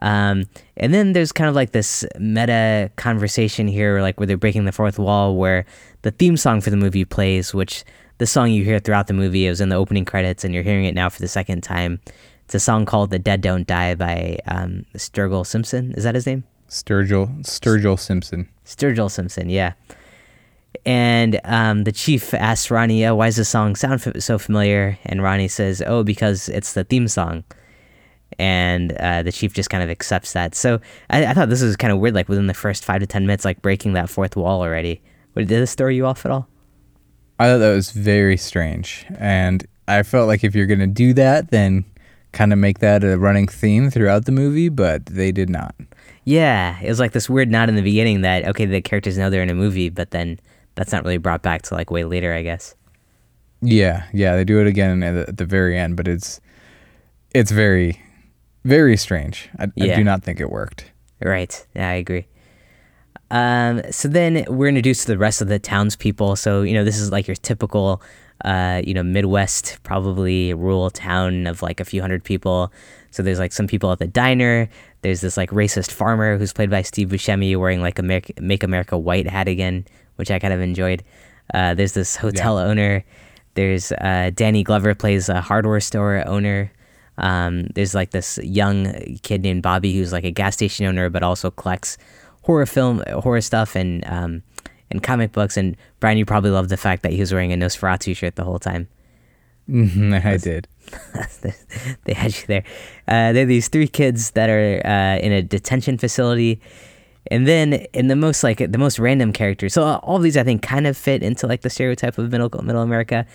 [0.02, 0.44] Um,
[0.76, 4.72] and then there's kind of like this meta conversation here, like where they're breaking the
[4.72, 5.66] fourth wall, where
[6.02, 7.84] the theme song for the movie plays, which
[8.18, 10.84] the song you hear throughout the movie was in the opening credits, and you're hearing
[10.84, 12.00] it now for the second time.
[12.50, 15.92] It's a song called "The Dead Don't Die" by um, Sturgill Simpson.
[15.92, 16.42] Is that his name?
[16.68, 18.48] Sturgill Sturgill Simpson.
[18.66, 19.74] Sturgill Simpson, yeah.
[20.84, 24.98] And um, the chief asks Ronnie, oh, "Why does this song sound f- so familiar?"
[25.04, 27.44] And Ronnie says, "Oh, because it's the theme song."
[28.36, 30.56] And uh, the chief just kind of accepts that.
[30.56, 33.06] So I, I thought this was kind of weird, like within the first five to
[33.06, 35.00] ten minutes, like breaking that fourth wall already.
[35.36, 36.48] Did this throw you off at all?
[37.38, 41.52] I thought that was very strange, and I felt like if you're gonna do that,
[41.52, 41.84] then
[42.32, 45.74] kind of make that a running theme throughout the movie, but they did not.
[46.24, 49.30] Yeah, it was like this weird nod in the beginning that okay, the characters know
[49.30, 50.38] they're in a movie, but then
[50.74, 52.74] that's not really brought back to like way later, I guess.
[53.62, 56.40] Yeah, yeah, they do it again at the, very end, but it's
[57.34, 58.00] it's very
[58.64, 59.48] very strange.
[59.58, 59.94] I, Yeah.
[59.94, 60.90] I do not think it worked.
[61.22, 61.66] Right.
[61.74, 62.26] Yeah, I agree.
[63.30, 66.36] Um, so then we're introduced to the rest of the townspeople.
[66.36, 68.02] So, you know, this is like your typical,
[68.44, 72.72] uh, you know, Midwest, probably rural town of like a few hundred people.
[73.10, 74.68] So there's like some people at the diner.
[75.02, 78.62] There's this like racist farmer who's played by Steve Buscemi wearing like a Make, Make
[78.62, 81.02] America White hat again, which I kind of enjoyed.
[81.52, 83.04] Uh, there's this hotel owner.
[83.54, 86.70] There's uh, Danny Glover plays a hardware store owner.
[87.18, 91.22] Um, there's like this young kid named Bobby who's like a gas station owner, but
[91.22, 91.98] also collects
[92.42, 94.42] horror film, horror stuff, and um,
[94.90, 95.56] and comic books.
[95.56, 98.44] And Brian, you probably love the fact that he was wearing a Nosferatu shirt the
[98.44, 98.88] whole time.
[99.68, 100.66] Mhm, I did.
[102.04, 102.64] they had you there.
[103.06, 106.60] Uh, there are these three kids that are uh, in a detention facility,
[107.30, 109.74] and then in the most like the most random characters.
[109.74, 112.50] So all of these I think kind of fit into like the stereotype of middle
[112.62, 113.26] middle America.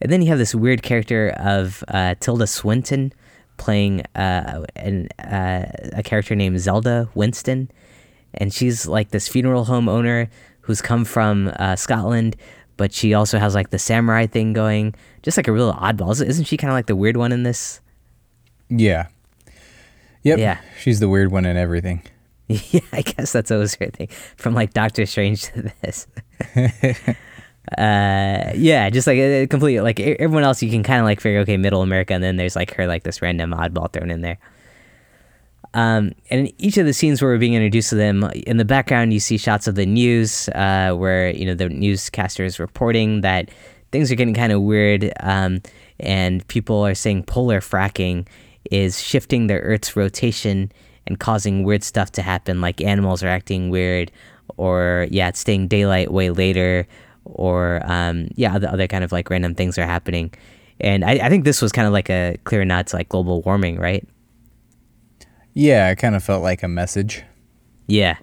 [0.00, 3.12] And then you have this weird character of uh, Tilda Swinton
[3.56, 7.70] playing uh, an, uh, a character named Zelda Winston,
[8.34, 10.28] and she's like this funeral home owner
[10.64, 12.36] who's come from uh, Scotland,
[12.76, 16.10] but she also has like the samurai thing going, just like a real oddball.
[16.10, 17.80] Isn't- she kind of like the weird one in this?
[18.68, 19.08] Yeah.
[20.22, 20.38] Yep.
[20.38, 20.60] Yeah.
[20.80, 22.02] She's the weird one in everything.
[22.48, 24.08] yeah, I guess that's always her thing.
[24.36, 26.06] From like Doctor Strange to this.
[27.78, 31.40] uh, yeah, just like uh, complete like everyone else, you can kind of like figure
[31.40, 34.38] okay, middle America, and then there's like her like this random oddball thrown in there.
[35.74, 38.64] Um, and in each of the scenes where we're being introduced to them, in the
[38.64, 43.20] background you see shots of the news, uh, where you know the newscaster is reporting
[43.22, 43.50] that
[43.90, 45.60] things are getting kind of weird, um,
[45.98, 48.26] and people are saying polar fracking
[48.70, 50.72] is shifting the Earth's rotation
[51.06, 54.10] and causing weird stuff to happen, like animals are acting weird,
[54.56, 56.86] or yeah, it's staying daylight way later,
[57.24, 60.32] or um, yeah, other, other kind of like random things are happening.
[60.80, 63.42] And I, I think this was kind of like a clear nod to like global
[63.42, 64.06] warming, right?
[65.54, 67.22] Yeah, it kind of felt like a message.
[67.86, 68.16] Yeah.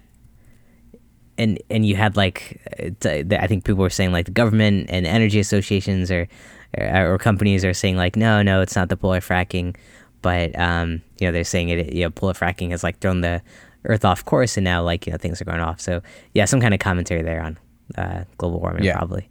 [1.38, 5.06] And and you had like uh, I think people were saying like the government and
[5.06, 6.28] energy associations or
[6.76, 9.74] or, or companies are saying like no no it's not the polar fracking,
[10.20, 13.40] but um you know they're saying it you know polar fracking has like thrown the
[13.84, 15.80] Earth off course and now like you know things are going off.
[15.80, 16.02] So
[16.34, 17.58] yeah, some kind of commentary there on
[17.96, 18.96] uh, global warming Yeah.
[18.98, 19.28] probably.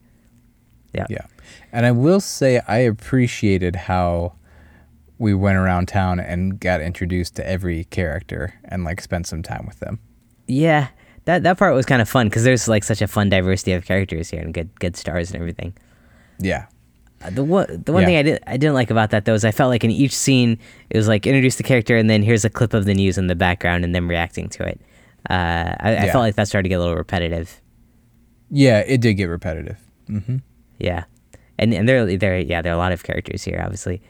[0.94, 1.06] Yeah.
[1.10, 1.26] Yeah.
[1.72, 4.34] And I will say I appreciated how
[5.22, 9.66] we went around town and got introduced to every character and like spent some time
[9.68, 10.00] with them.
[10.48, 10.88] Yeah.
[11.26, 13.86] That that part was kind of fun because there's like such a fun diversity of
[13.86, 15.74] characters here and good good stars and everything.
[16.40, 16.66] Yeah.
[17.24, 18.08] Uh, The one, the one Yeah.
[18.08, 20.16] thing I didn't, I didn't like about that though is I felt like in each
[20.16, 20.58] scene
[20.90, 23.28] it was like introduce the character and then here's a clip of the news in
[23.28, 24.82] the background and them reacting to it.
[25.30, 27.62] Uh, I, I felt like that started to get a little repetitive.
[28.50, 29.78] Yeah, it did get repetitive.
[30.10, 30.38] Mm-hmm.
[30.80, 31.04] Yeah,
[31.60, 34.02] and and there there yeah there are a lot of characters here obviously.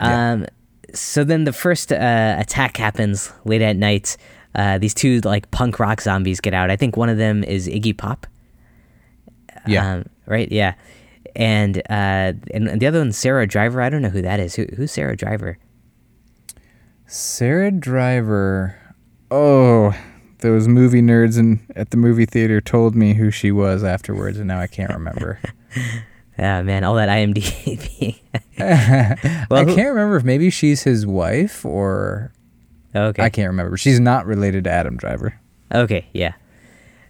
[0.00, 0.32] Yeah.
[0.32, 0.46] Um,
[0.94, 4.16] so then the first uh, attack happens late at night.
[4.54, 6.70] Uh, these two like punk rock zombies get out.
[6.70, 8.26] I think one of them is Iggy Pop.
[9.66, 9.94] Yeah.
[9.94, 10.50] Um, right.
[10.50, 10.74] Yeah.
[11.36, 13.82] And uh, and the other one's Sarah Driver.
[13.82, 14.54] I don't know who that is.
[14.54, 15.58] Who who's Sarah Driver?
[17.06, 18.76] Sarah Driver.
[19.30, 19.94] Oh,
[20.38, 24.48] those movie nerds in at the movie theater told me who she was afterwards, and
[24.48, 25.38] now I can't remember.
[26.38, 28.18] Ah man, all that IMDb.
[28.58, 32.32] I Well, who- can't remember if maybe she's his wife or
[32.94, 33.22] okay.
[33.22, 33.76] I can't remember.
[33.76, 35.38] She's not related to Adam Driver.
[35.74, 36.32] Okay, yeah.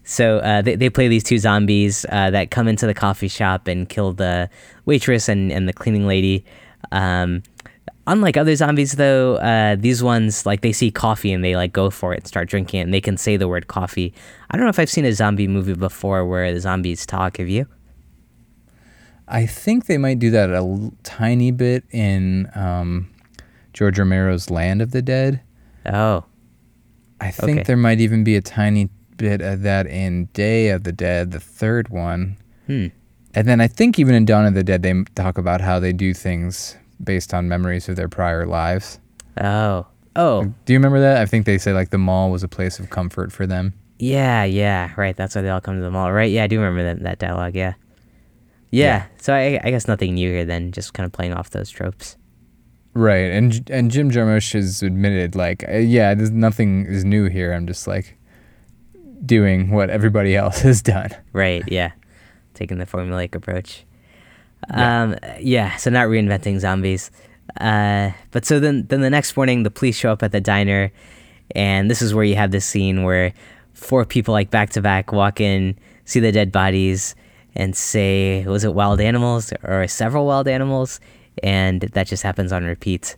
[0.05, 3.69] So uh, they, they play these two zombies uh, that come into the coffee shop
[3.69, 4.49] and kill the
[4.87, 6.45] waitress and, and the cleaning lady.
[6.93, 7.43] Um,
[8.07, 11.91] unlike other zombies, though, uh, these ones like they see coffee and they like go
[11.91, 14.15] for it and start drinking it and they can say the word coffee.
[14.51, 17.37] I don't know if I've seen a zombie movie before where the zombies talk.
[17.37, 17.67] Have you?
[19.31, 23.11] I think they might do that a l- tiny bit in um,
[23.73, 25.41] George Romero's Land of the Dead.
[25.87, 26.25] Oh,
[27.21, 27.63] I think Okay.
[27.65, 31.41] there might even be a tiny bit of that in Day of the Dead, the
[31.41, 32.37] third one.
[32.67, 32.87] hmm.
[33.35, 35.93] And then I think even in Dawn of the Dead, they talk about how they
[35.93, 38.99] do things based on memories of their prior lives.
[39.41, 39.87] Oh.
[40.17, 40.45] Oh.
[40.65, 41.19] Do you remember that?
[41.19, 43.75] I think they say like the mall was a place of comfort for them.
[43.99, 45.15] Yeah, yeah, right.
[45.17, 46.31] That's why they all come to the mall, right?
[46.31, 47.55] Yeah, I do remember that, that dialogue.
[47.55, 47.75] Yeah.
[48.71, 48.85] Yeah.
[48.85, 49.07] Yeah.
[49.19, 52.17] So I, I guess nothing new here then, just kind of playing off those tropes.
[52.95, 57.53] Right, and and Jim Jarmusch has admitted like, uh, yeah, there's nothing is new here.
[57.53, 58.19] I'm just like
[59.25, 61.11] doing what everybody else has done.
[61.33, 61.63] Right.
[61.69, 61.93] Yeah.
[62.55, 63.85] Taking the formulaic approach.
[64.71, 65.03] Yeah.
[65.03, 65.17] Um.
[65.39, 65.77] Yeah.
[65.77, 67.11] So not reinventing zombies.
[67.61, 68.11] Uh.
[68.33, 70.91] But so then, then the next morning, the police show up at the diner,
[71.55, 73.33] and this is where you have this scene where
[73.75, 77.15] four people like back to back walk in, see the dead bodies,
[77.59, 81.01] and say, "Was it wild animals or several wild animals?"
[81.43, 83.17] And that just happens on repeat.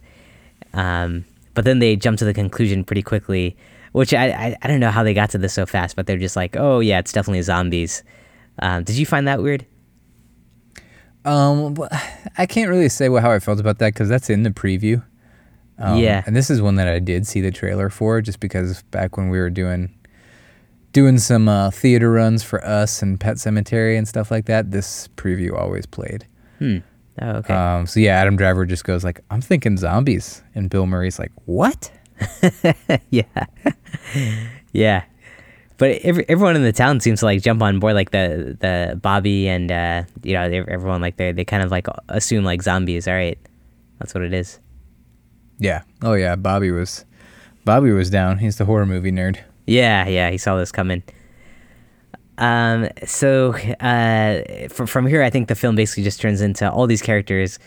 [0.75, 1.25] Um.
[1.55, 3.57] But then they jump to the conclusion pretty quickly,
[3.93, 6.17] which I, I I don't know how they got to this so fast, but they're
[6.17, 8.03] just like, "Oh yeah, it's definitely zombies."
[8.61, 9.67] Um, did you find that weird?
[11.25, 11.77] Um,
[12.39, 15.03] I can't really say what, how I felt about that because that's in the preview.
[15.79, 16.23] Um, Yeah.
[16.27, 19.29] and this is one that I did see the trailer for, just because back when
[19.29, 19.91] we were doing
[20.93, 25.09] doing some uh, theater runs for us and Pet Sematary and stuff like that, this
[25.17, 26.27] preview always played.
[26.59, 26.79] Hmm.
[27.21, 27.55] Oh, okay.
[27.55, 31.33] Um, so yeah, Adam Driver just goes like, "I'm thinking zombies," and Bill Murray's like,
[31.45, 31.91] "What?"
[33.11, 33.47] yeah.
[34.73, 35.05] yeah.
[35.77, 38.99] But every, everyone in the town seems to like jump on board, like the the
[39.01, 43.09] Bobby and uh, you know everyone like they they kind of like assume like zombies.
[43.09, 43.39] All right,
[43.99, 44.61] that's what it is.
[45.59, 45.83] Yeah.
[46.03, 47.05] Oh yeah, Bobby was
[47.65, 48.39] Bobby was down.
[48.39, 49.41] He's the horror movie nerd.
[49.67, 51.03] Yeah, yeah, he saw this coming.
[52.39, 56.87] Um, so uh, from from here, I think the film basically just turns into all
[56.87, 57.59] these characters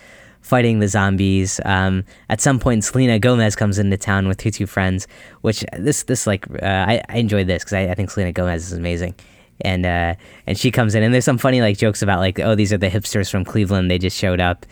[0.41, 1.59] fighting the zombies.
[1.63, 5.07] Um, at some point, Selena Gomez comes into town with her two friends,
[5.41, 8.71] which this this like uh, I I enjoyed this because I, I think Selena Gomez
[8.71, 9.15] is amazing.
[9.61, 10.15] And uh,
[10.47, 12.77] and she comes in, and there's some funny like jokes about like, oh, these are
[12.77, 13.91] the hipsters from Cleveland.
[13.91, 14.65] They just showed up,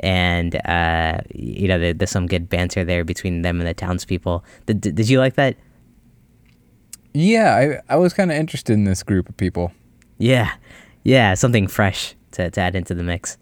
[0.00, 4.44] and uh, you know, there, there's some good banter there between them and the townspeople.
[4.66, 5.56] Did, did you like that?
[7.14, 9.72] Yeah, I I was kind of interested in this group of people.
[10.18, 10.52] Yeah,
[11.04, 13.38] yeah, something fresh to, to add into the mix.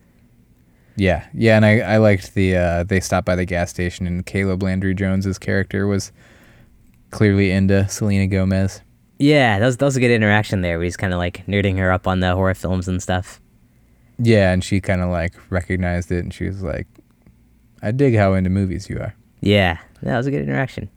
[0.97, 4.25] Yeah, yeah, and I, I liked the uh, they stopped by the gas station and
[4.27, 6.13] Caleb Landry Jones's character was
[7.11, 8.83] clearly into Selena Gomez.
[9.19, 10.77] Yeah, that was that was a good interaction there.
[10.77, 13.41] Where he's kind of like nerding her up on the horror films and stuff.
[14.19, 16.87] Yeah, and she kind of like recognized it and she was like,
[17.81, 20.91] "I dig how into movies you are." Yeah, that was a good interaction.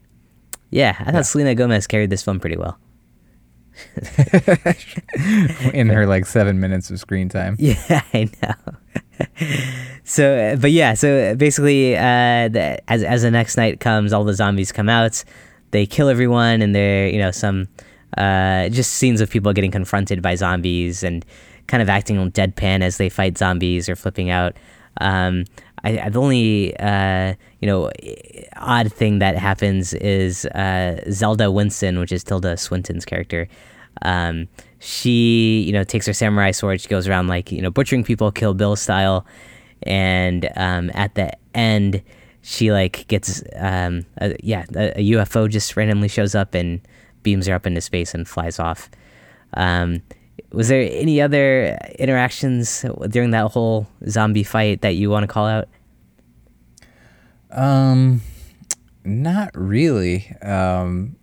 [0.76, 2.78] Yeah, I thought Selena Gomez carried this film pretty well.
[5.74, 7.56] in her like seven minutes of screen time.
[7.60, 8.76] Yeah, I know.
[10.04, 14.26] so, uh, but yeah, so basically, uh, the, as as the next night comes, all
[14.26, 15.24] the zombies come out.
[15.72, 17.70] They kill everyone, and they're you know some
[18.18, 21.26] uh, just scenes of people getting confronted by zombies and
[21.68, 24.58] kind of acting on deadpan as they fight zombies or flipping out.
[25.00, 25.46] Um,
[25.86, 27.92] I, the only uh, you know
[28.58, 33.48] odd thing that happens is uh, Zelda Winston, which is Tilda Swinton's character.
[34.02, 34.48] Um,
[34.80, 36.82] she you know takes her samurai sword.
[36.82, 39.26] She goes around like you know butchering people, Kill Bill style,
[39.84, 42.02] and um, at the end
[42.42, 46.82] she like gets um, a, yeah a, a UFO just randomly shows up and
[47.24, 48.90] beams her up into space and flies off.
[49.54, 50.02] Um,
[50.52, 55.48] was there any other interactions during that whole zombie fight that you want to call
[55.48, 55.68] out?
[57.56, 58.22] Um,
[59.04, 60.30] not really.
[60.42, 61.16] Um,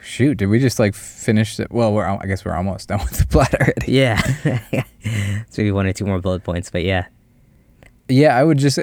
[0.00, 1.70] shoot, did we just like finish it?
[1.72, 3.92] Well, we're I guess we're almost done with the plot already.
[3.92, 4.20] Yeah,
[5.48, 7.06] so maybe one or two more bullet points, but yeah,
[8.08, 8.78] Yeah, I would just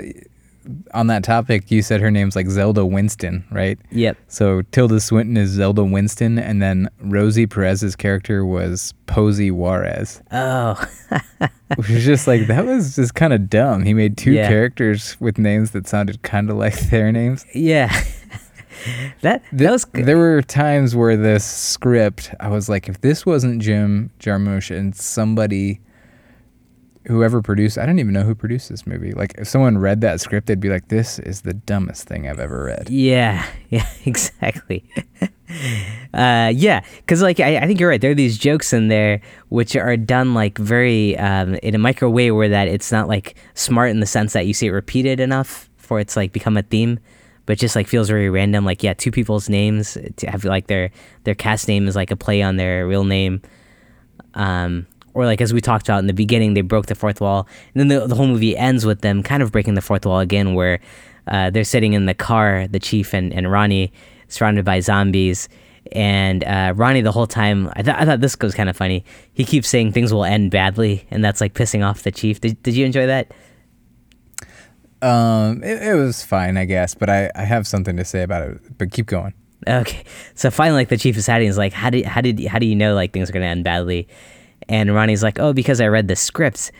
[0.93, 1.69] on that topic.
[1.71, 3.77] You said her name's like Zelda Winston, right?
[3.91, 10.21] yep, So Tilda Swinton is Zelda Winston, and then Rosie Perez's character was Posey Juarez,
[10.31, 10.73] oh,
[11.75, 13.83] which was just like that was just kind of dumb.
[13.83, 14.47] He made two Yeah.
[14.47, 17.45] characters with names that sounded kind of like their names.
[17.53, 17.91] yeah.
[19.21, 23.25] that Th- that was there were times where this script, I was like, if this
[23.25, 25.79] wasn't Jim Jarmusch and somebody,
[27.05, 29.11] whoever produced, I don't even know who produced this movie.
[29.11, 32.39] Like, if someone read that script, they'd be like, this is the dumbest thing I've
[32.39, 32.89] ever read.
[32.89, 34.83] Yeah, yeah, exactly.
[36.13, 38.01] uh, yeah, because like I, I think you're right.
[38.01, 42.09] There are these jokes in there which are done like very um, in a micro
[42.09, 45.19] way, where that it's not like smart in the sense that you see it repeated
[45.19, 46.99] enough for it's like become a theme,
[47.45, 48.65] but just like feels very random.
[48.65, 50.91] Like yeah, two people's names to have like their
[51.23, 53.41] their cast name is like a play on their real name.
[54.35, 57.47] Um, or like as we talked about in the beginning, they broke the fourth wall,
[57.73, 60.19] and then the, the whole movie ends with them kind of breaking the fourth wall
[60.19, 60.79] again, where
[61.27, 63.91] uh, they're sitting in the car, the chief and, and Ronnie,
[64.27, 65.49] surrounded by zombies,
[65.91, 67.69] and uh, Ronnie the whole time.
[67.75, 69.05] I, th- I thought this was kind of funny.
[69.33, 72.41] He keeps saying things will end badly, and that's like pissing off the chief.
[72.41, 73.31] Did, did you enjoy that?
[75.01, 78.49] Um, it, it was fine, I guess, but I, I have something to say about
[78.49, 78.77] it.
[78.77, 79.33] But keep going.
[79.67, 80.03] Okay,
[80.35, 82.65] so finally, like the chief is Saturday is like, how did how did how do
[82.65, 84.07] you know like things are gonna end badly?
[84.69, 86.71] And Ronnie's like, oh, because I read the script.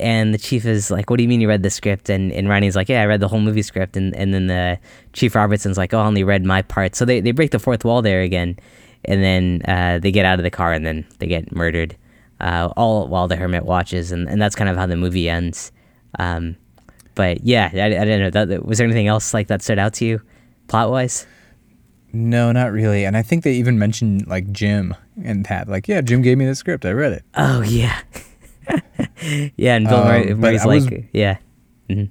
[0.00, 2.08] And the chief is like, what do you mean you read the script?
[2.08, 3.96] And and Ronnie's like, yeah, I read the whole movie script.
[3.96, 4.78] And and then the
[5.12, 6.94] chief Robertson's like, oh, I only read my part.
[6.96, 8.58] So they they break the fourth wall there again,
[9.04, 11.94] and then uh, they get out of the car and then they get murdered,
[12.40, 14.12] uh, all while the hermit watches.
[14.12, 15.72] And and that's kind of how the movie ends.
[16.18, 16.56] Um,
[17.14, 18.30] but yeah, I, I don't know.
[18.30, 20.22] That, was there anything else like that stood out to you,
[20.68, 21.26] plot wise?
[22.12, 23.04] No, not really.
[23.04, 24.94] And I think they even mentioned like Jim
[25.24, 25.68] and that.
[25.68, 26.84] Like, yeah, Jim gave me the script.
[26.84, 27.24] I read it.
[27.34, 28.00] Oh yeah,
[29.56, 29.76] yeah.
[29.76, 31.36] And Bill Um, Murray, Murray's I was- like, yeah,
[31.88, 32.04] hmm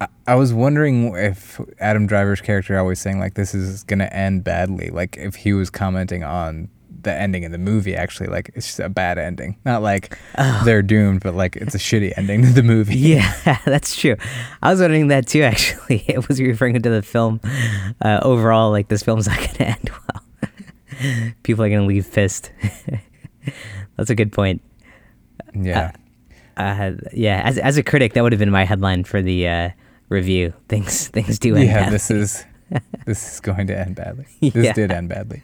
[0.00, 4.44] I, I was wondering if Adam Driver's character always saying like this is gonna end
[4.44, 4.90] badly.
[4.90, 6.68] Like if he was commenting on
[7.02, 9.56] the ending of the movie, actually, like it's just a bad ending.
[9.64, 10.18] Not like
[10.64, 12.96] they're doomed, but like it's a shitty ending to the movie.
[12.96, 13.58] yeah.
[13.64, 14.16] That's true.
[14.62, 15.42] I was wondering that too.
[15.42, 17.40] Actually, it was referring to the film
[18.00, 18.70] uh, overall.
[18.70, 20.50] Like this film's not to end well.
[21.42, 22.52] People are going to leave pissed.
[23.96, 24.62] That's a good point.
[25.54, 25.92] Yeah.
[26.56, 29.70] Uh, yeah, as as a critic, that would have been my headline for the uh,
[30.08, 30.52] review.
[30.68, 31.92] Things things do end yeah, badly.
[31.92, 32.44] this is
[33.06, 34.26] this is going to end badly.
[34.40, 34.72] This Yeah.
[34.72, 35.42] did end badly.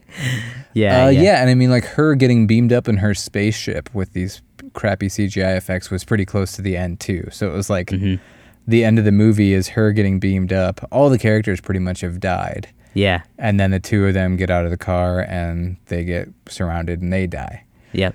[0.75, 1.41] yeah, uh, yeah, yeah.
[1.41, 4.43] and I mean, like her getting beamed up in her spaceship with these
[4.75, 7.29] crappy CGI effects was pretty close to the end too.
[7.31, 8.23] So it was like Mm-hmm.
[8.67, 10.87] the end of the movie is her getting beamed up.
[10.93, 14.51] All the characters pretty much have died, yeah, and then the two of them get
[14.51, 17.65] out of the car and they get surrounded and they die.
[17.93, 18.15] yep.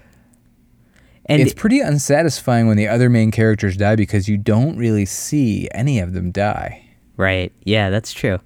[1.25, 5.69] And it's pretty unsatisfying when the other main characters die because you don't really see
[5.73, 6.83] any of them die.
[7.15, 7.53] Right.
[7.63, 8.39] Yeah, that's true.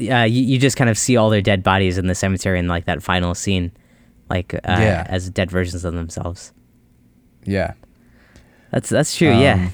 [0.00, 2.68] Uh, you, you just kind of see all their dead bodies in the cemetery in
[2.68, 3.72] like that final scene,
[4.30, 5.06] like uh, Yeah.
[5.08, 6.52] as dead versions of themselves.
[7.44, 7.72] Yeah.
[8.70, 9.30] That's that's true.
[9.36, 9.54] yeah.
[9.54, 9.70] Um,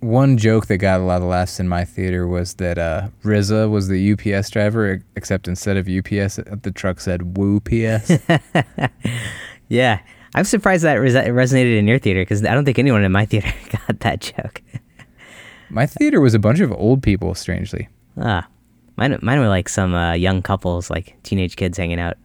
[0.00, 3.68] One joke that got a lot of laughs in my theater was that uh, RZA
[3.70, 8.18] was the UPS driver, except instead of UPS, the truck said Woo PS.
[9.68, 10.00] Yeah.
[10.34, 13.24] I'm surprised that res- resonated in your theater because I don't think anyone in my
[13.30, 13.52] theater
[13.88, 14.62] got that joke.
[15.70, 17.88] my theater was a bunch of old people, strangely.
[18.20, 18.46] Ah,
[18.96, 22.16] mine mine were like some uh, young couples, like teenage kids hanging out,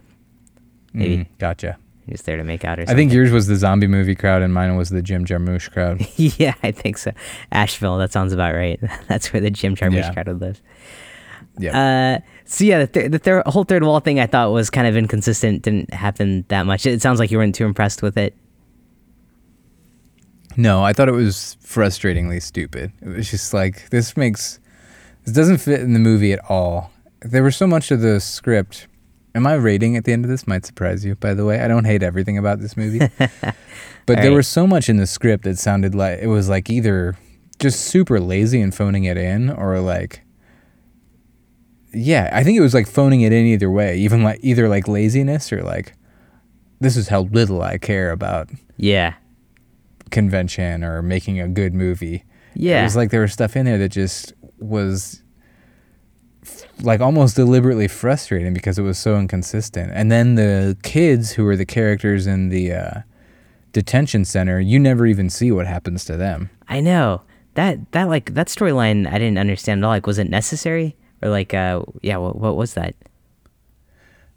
[0.93, 1.17] Maybe.
[1.17, 1.77] Mm, gotcha.
[2.09, 2.93] just there to make out or something.
[2.95, 6.05] I think yours was the zombie movie crowd, and mine was the Jim Jarmusch crowd.
[6.17, 7.11] yeah, I think so.
[7.51, 8.79] Asheville, that sounds about right.
[9.07, 10.13] That's where the Jim Jarmusch Yeah.
[10.13, 10.61] crowd would live.
[11.57, 12.19] yeah.
[12.19, 14.85] Uh, so yeah, the, th- the thir- whole third wall thing I thought was kind
[14.87, 15.61] of inconsistent.
[15.63, 16.85] Didn't happen that much.
[16.85, 18.35] It sounds like you weren't too impressed with it.
[20.57, 22.91] No, I thought it was frustratingly stupid.
[23.01, 24.59] It was just like this makes
[25.25, 26.91] this doesn't fit in the movie at all.
[27.21, 28.87] There was so much of the script.
[29.33, 31.59] And my rating at the end of this might surprise you, by the way.
[31.59, 32.99] I don't hate everything about this movie.
[33.19, 33.57] but
[34.07, 34.35] there right.
[34.35, 37.17] was so much in the script that sounded like it was like either
[37.59, 40.21] just super lazy and phoning it in or like
[41.93, 44.87] yeah, I think it was like phoning it in either way, even like either like
[44.87, 45.93] laziness or like
[46.79, 49.13] this is how little I care about Yeah,
[50.11, 52.25] convention or making a good movie.
[52.53, 55.21] yeah, It was like there was stuff in there that just was
[56.81, 59.91] like almost deliberately frustrating because it was so inconsistent.
[59.93, 63.01] And then the kids who were the characters in the uh,
[63.71, 66.49] detention center, you never even see what happens to them.
[66.67, 67.21] I know
[67.55, 69.91] that that like that storyline I didn't understand at all.
[69.91, 72.95] Like, was it necessary or like, uh, yeah, what, what was that?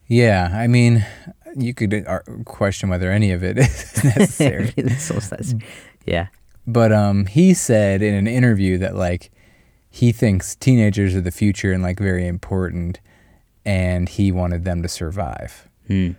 [0.07, 1.05] Yeah, I mean,
[1.55, 4.73] you could uh, question whether any of it is necessary.
[4.77, 5.63] Was necessary.
[6.07, 6.29] yeah,
[6.67, 9.31] but um, he said in an interview that like
[9.91, 13.01] he thinks teenagers are the future and like very important,
[13.65, 15.69] and he wanted them to survive.
[15.87, 16.13] Hmm.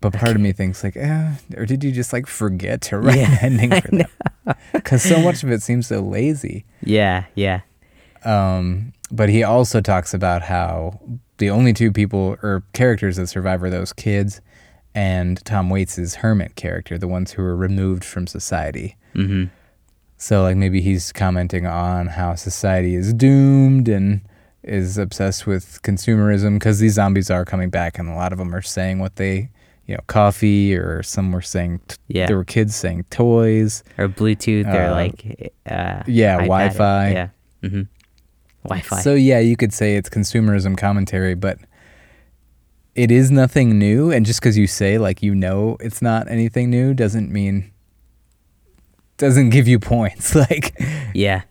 [0.00, 3.16] But part of me thinks like, eh, or did you just like forget to write
[3.16, 4.56] Yeah, an ending for them?
[4.72, 6.64] Because so much of it seems so lazy.
[6.82, 7.62] yeah, yeah,
[8.24, 11.00] Um, but he also talks about how
[11.38, 14.40] the only two people or characters that survive are those kids
[14.94, 18.96] and Tom Waits' hermit character, the ones who are removed from society.
[19.14, 19.44] mm-hmm.
[20.18, 24.20] So like maybe he's commenting on how society is doomed and
[24.64, 28.52] is obsessed with consumerism because these zombies are coming back and a lot of them
[28.54, 29.48] are saying what they,
[29.86, 32.26] you know, coffee or some were saying t- Yeah.
[32.26, 33.84] there were kids saying toys.
[33.96, 37.10] or Bluetooth or Uh, like, uh, yeah, iPad Wi-Fi.
[37.12, 37.28] Yeah,
[37.62, 37.82] mm-hmm.
[38.64, 39.00] Wi-Fi.
[39.00, 41.58] So yeah, you could say it's consumerism commentary, but
[42.96, 44.10] it is nothing new.
[44.10, 47.70] And just because you say like you know it's not anything new doesn't mean
[49.18, 50.34] doesn't give you points.
[50.34, 50.74] Like
[51.14, 51.42] yeah,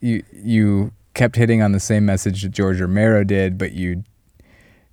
[0.00, 4.02] you you kept hitting on the same message that George Romero did, but you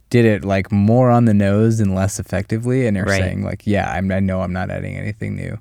[0.10, 2.86] did it like more on the nose and less effectively.
[2.86, 3.20] And you're Right.
[3.22, 5.58] saying like, yeah, I'm, I know I'm not adding anything new.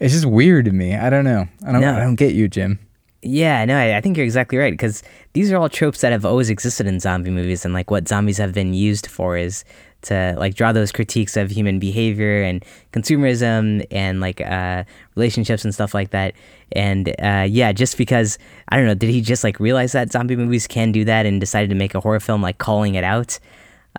[0.00, 0.94] It's just weird to me.
[0.94, 1.46] I don't know.
[1.66, 1.80] I don't.
[1.80, 1.94] No.
[1.96, 2.78] I don't get you, Jim.
[3.20, 5.02] Yeah, no, I, I think you're exactly right because
[5.32, 8.38] these are all tropes that have always existed in zombie movies, and like what zombies
[8.38, 9.64] have been used for is
[10.02, 14.84] to like draw those critiques of human behavior and consumerism and like uh,
[15.16, 16.34] relationships and stuff like that.
[16.72, 18.38] And uh, yeah, just because
[18.68, 21.40] I don't know, did he just like realize that zombie movies can do that and
[21.40, 23.38] decided to make a horror film like calling it out?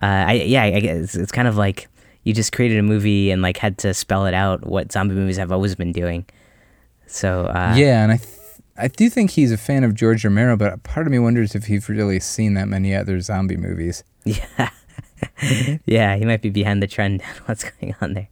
[0.01, 1.87] Uh, I yeah, I guess it's kind of like
[2.23, 5.37] you just created a movie and like had to spell it out what zombie movies
[5.37, 6.25] have always been doing.
[7.07, 8.17] So uh, yeah, and I.
[8.17, 8.35] Th-
[8.81, 11.65] I do think he's a fan of George Romero, but part of me wonders if
[11.65, 14.03] he's really seen that many other zombie movies.
[14.25, 14.69] Yeah.
[15.85, 17.21] yeah, he might be behind the trend.
[17.45, 18.29] What's going on there?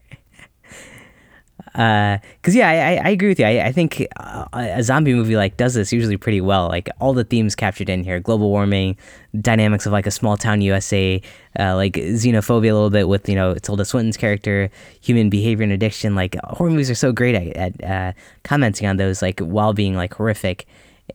[1.78, 3.46] Because uh, yeah, I, I agree with you.
[3.46, 6.68] I, I think uh, a zombie movie like does this usually pretty well.
[6.70, 8.98] Like all the themes captured in here: global warming,
[9.40, 11.22] dynamics of like a small town USA,
[11.60, 14.72] uh, like xenophobia a little bit with you know Tilda Swinton's character,
[15.02, 16.16] human behavior and addiction.
[16.16, 18.14] Like horror movies are so great at, at uh,
[18.44, 20.66] commenting on those, like while being like horrific.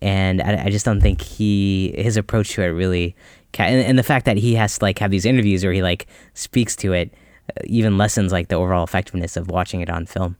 [0.00, 3.16] And I, I just don't think he his approach to it really
[3.60, 6.06] and, and the fact that he has to like have these interviews where he like
[6.34, 7.12] speaks to it
[7.50, 10.36] uh, even lessens like the overall effectiveness of watching it on film.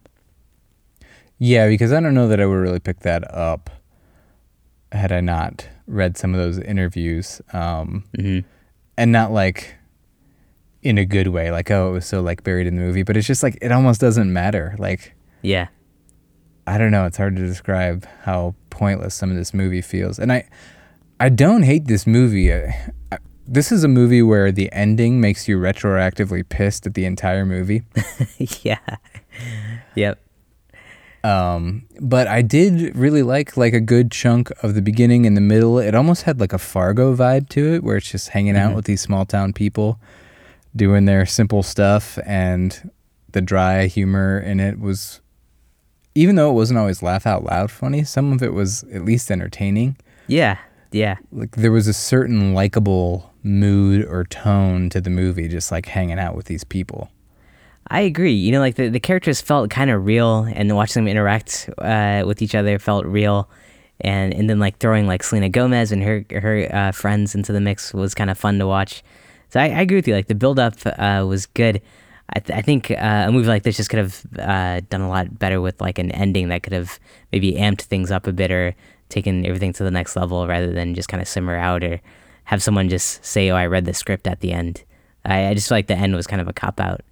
[1.39, 3.71] Yeah, because I don't know that I would really pick that up
[4.93, 8.47] had I not read some of those interviews, um, mm-hmm.
[8.97, 9.75] and not like
[10.83, 13.17] in a good way, like oh, it was so like buried in the movie, but
[13.17, 14.75] it's just like it almost doesn't matter.
[14.79, 15.69] Like, yeah,
[16.67, 17.07] I don't know.
[17.07, 20.49] It's hard to describe how pointless some of this movie feels, and I,
[21.23, 22.53] I don't hate this movie.
[22.53, 22.75] I,
[23.47, 27.85] this is a movie where the ending makes you retroactively pissed at the entire movie.
[28.62, 28.81] yeah.
[29.95, 30.18] Yep.
[31.23, 35.41] Um, but I did really like like a good chunk of the beginning and the
[35.41, 35.79] middle.
[35.79, 38.75] It almost had like a Fargo vibe to it, where it's just hanging out mm-hmm.
[38.75, 40.01] with these small town people,
[40.75, 42.91] doing their simple stuff, and
[43.31, 45.20] the dry humor in it was,
[46.16, 49.31] even though it wasn't always laugh out loud funny, some of it was at least
[49.31, 49.97] entertaining.
[50.27, 50.59] Yeah,
[50.93, 51.16] yeah.
[51.32, 56.18] Like there was a certain likable mood or tone to the movie, just like hanging
[56.18, 57.11] out with these people.
[57.88, 58.32] I agree.
[58.32, 62.22] You know, like the, the characters felt kind of real, and watching them interact uh,
[62.26, 63.51] with each other felt real.
[64.01, 67.61] And and then like throwing like Selena Gomez and her her uh, friends into the
[67.61, 69.03] mix was kind of fun to watch.
[69.51, 70.14] So I, I, agree with you.
[70.14, 71.82] Like the build up uh, was good.
[72.30, 75.09] I, th- I think uh, a movie like this just could have uh, done a
[75.09, 76.99] lot better with like an ending that could have
[77.30, 78.74] maybe amped things up a bit or
[79.13, 82.01] taken everything to the next level rather than just kind of simmer out or
[82.45, 84.83] have someone just say, "Oh, I read the script at the end."
[85.25, 87.03] I, I just feel like the end was kind of a cop out.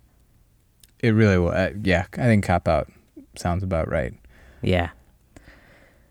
[1.00, 1.54] It really was.
[1.54, 2.90] Uh, yeah, I think cop out
[3.36, 4.12] sounds about right.
[4.62, 4.90] Yeah.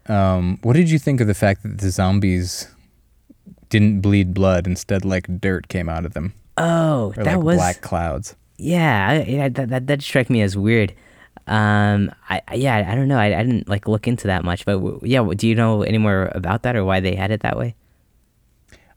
[0.08, 2.68] Um, what did you think of the fact that the zombies
[3.70, 6.34] didn't bleed blood, instead, like dirt came out of them?
[6.58, 8.36] Oh, or that like was black clouds.
[8.58, 10.94] Yeah, I, yeah, that, that that struck me as weird.
[11.50, 13.18] Um, I yeah, I don't know.
[13.18, 16.32] I, I didn't like look into that much, but yeah, do you know any more
[16.36, 17.76] about that or why they had it that way?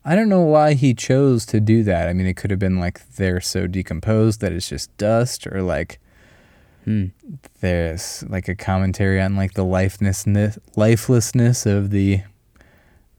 [0.05, 2.09] I don't know why he chose to do that.
[2.09, 5.62] I mean, it could have been like they're so decomposed that it's just dust, or
[5.62, 5.98] like
[6.84, 7.07] hmm.
[7.61, 12.20] there's like a commentary on like the lifelessness lifelessness of the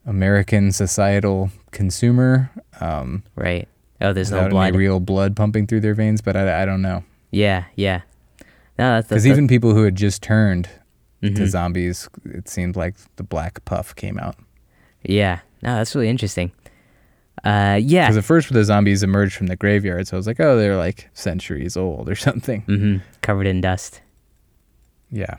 [0.06, 2.52] American societal consumer.
[2.80, 3.68] Um, right.
[4.00, 4.76] Oh, there's no blood.
[4.76, 7.04] real blood pumping through their veins, but I, I don't know.
[7.32, 8.02] Yeah, yeah.
[8.78, 10.70] No, that's because even people who had just turned
[11.22, 11.36] mm-hmm.
[11.36, 14.36] to zombies, it seemed like the black puff came out.
[15.04, 16.52] Yeah, no, that's really interesting.
[17.44, 18.06] Uh, yeah.
[18.06, 20.78] Because at first, the zombies emerged from the graveyard, so I was like, oh, they're
[20.78, 22.64] like centuries old or something.
[22.64, 22.98] Mm-hmm.
[23.22, 24.02] Covered in dust.
[25.12, 25.38] Yeah.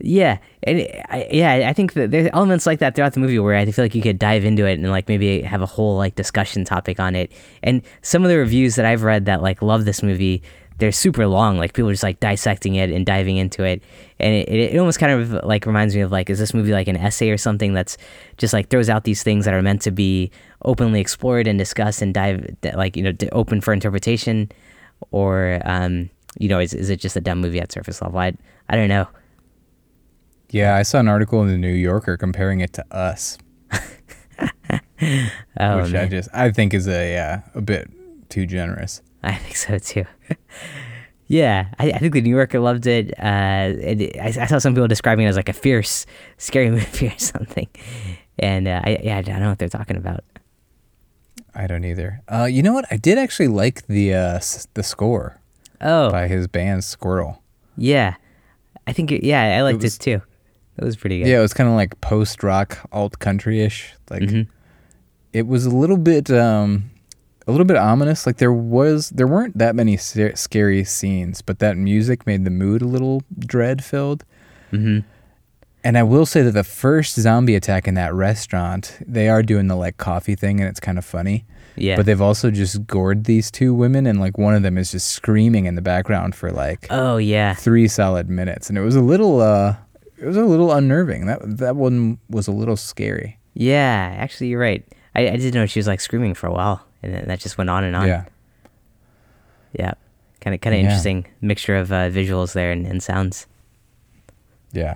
[0.00, 3.56] Yeah, and I, yeah, I think that there's elements like that throughout the movie where
[3.56, 6.14] I feel like you could dive into it and like maybe have a whole like
[6.14, 7.32] discussion topic on it.
[7.64, 10.44] And some of the reviews that I've read that like love this movie,
[10.78, 11.58] they're super long.
[11.58, 13.82] Like people are just like dissecting it and diving into it,
[14.18, 16.88] and it, it almost kind of like reminds me of like, is this movie like
[16.88, 17.96] an essay or something that's
[18.36, 20.30] just like throws out these things that are meant to be
[20.62, 24.50] openly explored and discussed and dive like you know open for interpretation,
[25.10, 28.18] or um, you know, is is it just a dumb movie at surface level?
[28.18, 28.32] I
[28.68, 29.08] I don't know.
[30.50, 33.36] Yeah, I saw an article in the New Yorker comparing it to Us.
[33.72, 33.78] oh,
[35.02, 35.96] which man.
[35.96, 37.90] I just I think is a yeah, a bit
[38.28, 39.02] too generous.
[39.22, 40.04] I think so too.
[41.26, 43.12] yeah, I, I, think the New Yorker loved it.
[43.18, 46.06] Uh, it I, I, saw some people describing it as like a fierce,
[46.36, 47.68] scary movie or something.
[48.38, 50.24] And uh, I, yeah, I don't know what they're talking about.
[51.54, 52.22] I don't either.
[52.28, 52.86] Uh, you know what?
[52.90, 54.40] I did actually like the uh,
[54.74, 55.40] the score.
[55.80, 57.38] Oh, by his band SQÜRL.
[57.76, 58.14] Yeah,
[58.86, 60.22] I think it, yeah, I liked it, was, it too.
[60.76, 61.28] It was pretty good.
[61.28, 63.92] Yeah, it was kind of like post rock, alt country ish.
[64.10, 64.50] Like mm-hmm.
[65.32, 66.30] it was a little bit.
[66.30, 66.90] Um,
[67.48, 68.26] a little bit ominous.
[68.26, 72.82] Like there was, there weren't that many scary scenes, but that music made the mood
[72.82, 74.24] a little dread filled.
[74.70, 75.00] Mm-hmm.
[75.82, 79.68] And I will say that the first zombie attack in that restaurant, they are doing
[79.68, 81.46] the like coffee thing and it's kind of funny.
[81.76, 81.96] Yeah.
[81.96, 85.12] But they've also just gored these two women and like one of them is just
[85.12, 87.54] screaming in the background for like oh yeah.
[87.54, 88.68] three solid minutes.
[88.68, 89.76] And it was a little uh
[90.18, 91.26] it was a little unnerving.
[91.26, 93.38] That that one was a little scary.
[93.54, 94.84] Yeah, actually, you're right.
[95.14, 97.58] I, I didn't know she was like screaming for a while, and then that just
[97.58, 98.06] went on and on.
[98.06, 98.24] Yeah.
[99.72, 99.92] yeah,
[100.40, 100.86] kind of kind of Yeah.
[100.86, 103.46] interesting mixture of uh, visuals there and, and sounds.
[104.72, 104.94] Yeah.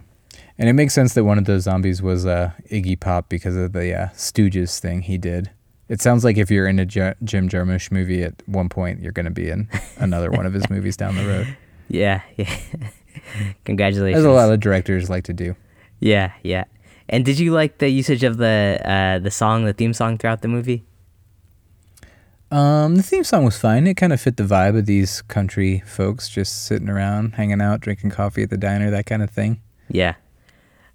[0.59, 3.73] And it makes sense that one of those zombies was uh, Iggy Pop because of
[3.73, 5.51] the uh, Stooges thing he did.
[5.89, 9.13] It sounds like if you're in a J- Jim Jarmusch movie at one point, you're
[9.13, 11.57] going to be in another one of his movies down the road.
[11.89, 12.55] Yeah, yeah.
[13.65, 14.19] Congratulations.
[14.21, 15.55] As a lot of directors like to do.
[16.01, 16.65] Yeah, yeah.
[17.09, 20.41] And did you like the usage of the uh, the song, the theme song throughout
[20.43, 20.85] the movie?
[22.53, 23.87] Um, the theme song was fine.
[23.87, 27.81] It kind of fit the vibe of these country folks just sitting around, hanging out,
[27.81, 29.63] drinking coffee at the diner, that kind of thing.
[29.89, 30.15] Yeah.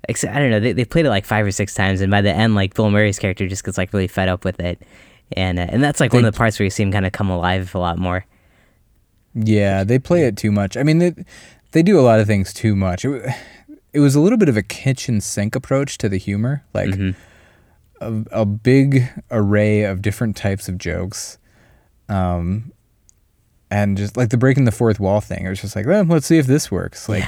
[0.07, 0.59] Except I don't know.
[0.59, 2.89] They they played it like five or six times, and by the end, like Bill
[2.91, 4.81] Murray's character just gets like really fed up with it,
[5.35, 7.11] and uh, and that's like one of the parts where you see him kind of
[7.11, 8.23] come alive a lot more.
[9.33, 10.77] Yeah, they play it too much.
[10.77, 11.13] I mean, they,
[11.71, 13.03] they do a lot of things too much.
[13.03, 13.33] It,
[13.91, 17.15] it was a little bit of a kitchen sink approach to the humor, like Mhm.
[17.99, 21.37] a, a big array of different types of jokes.
[22.09, 22.71] Um,
[23.69, 26.25] and just like the breaking the fourth wall thing, it was just like, well, let's
[26.25, 27.09] see if this works.
[27.09, 27.25] Like,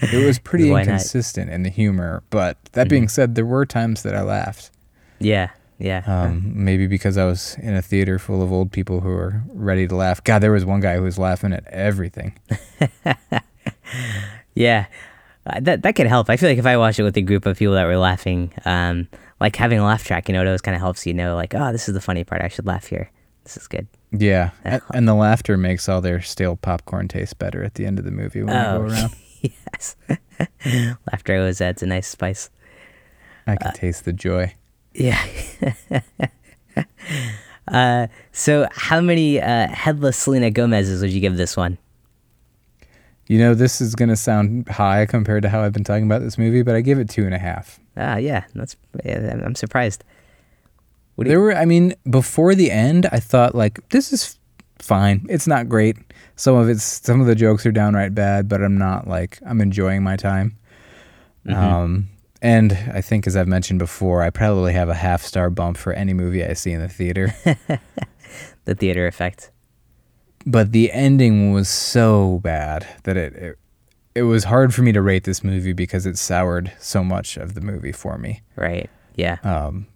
[0.00, 0.82] it was pretty Why not?
[0.84, 2.22] inconsistent in the humor.
[2.30, 4.70] But that being said, there were times that I laughed.
[5.18, 6.02] Yeah, yeah.
[6.06, 9.86] Um, maybe because I was in a theater full of old people who were ready
[9.88, 10.24] to laugh.
[10.24, 12.38] God, there was one guy who was laughing at everything.
[14.54, 14.86] Yeah,
[15.46, 16.28] uh, that that could help.
[16.28, 18.52] I feel like if I watched it with a group of people that were laughing,
[18.66, 19.08] um,
[19.40, 21.54] like having a laugh track, you know, it always kind of helps you know, like,
[21.54, 22.42] oh, this is the funny part.
[22.42, 23.10] I should laugh here.
[23.44, 23.86] This is good.
[24.12, 27.98] Yeah, and, and the laughter makes all their stale popcorn taste better at the end
[27.98, 28.80] of the movie when Oh.
[28.82, 29.14] we go around.
[29.42, 29.96] yes,
[31.10, 32.50] laughter always adds a nice spice.
[33.46, 34.54] I can taste the joy.
[34.94, 35.24] Yeah.
[37.68, 41.78] uh, so how many uh, headless Selena Gomez's would you give this one?
[43.28, 46.36] You know, this is gonna sound high compared to how I've been talking about this
[46.36, 47.78] movie, but I give it two and a half.
[47.96, 48.76] Ah, yeah, that's.
[49.04, 50.04] I'm surprised.
[51.14, 54.38] What do you- There were, I mean, before the end, I thought like this is
[54.78, 55.26] fine.
[55.28, 55.96] It's not great.
[56.36, 59.60] Some of it's, some of the jokes are downright bad, but I'm not like I'm
[59.60, 60.56] enjoying my time.
[61.48, 62.08] Um,
[62.40, 65.92] and I think, as I've mentioned before, I probably have a half star bump for
[65.92, 67.34] any movie I see in the theater.
[68.64, 69.50] The theater effect.
[70.46, 73.58] but the ending was so bad that it, it
[74.14, 77.54] it was hard for me to rate this movie because it soured so much of
[77.54, 78.40] the movie for me.
[78.56, 78.88] Right.
[79.16, 79.38] Yeah.
[79.42, 79.86] Um,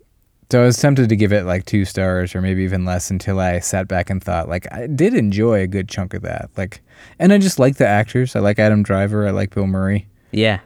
[0.51, 3.41] so I was tempted to give it like two stars or maybe even less until
[3.41, 6.51] I sat back and thought like I did enjoy a good chunk of that.
[6.57, 6.83] Like,
[7.19, 8.37] and I just like the actors.
[8.37, 9.27] I like Adam Driver.
[9.27, 10.07] I like Bill Murray.
[10.31, 10.61] Yeah.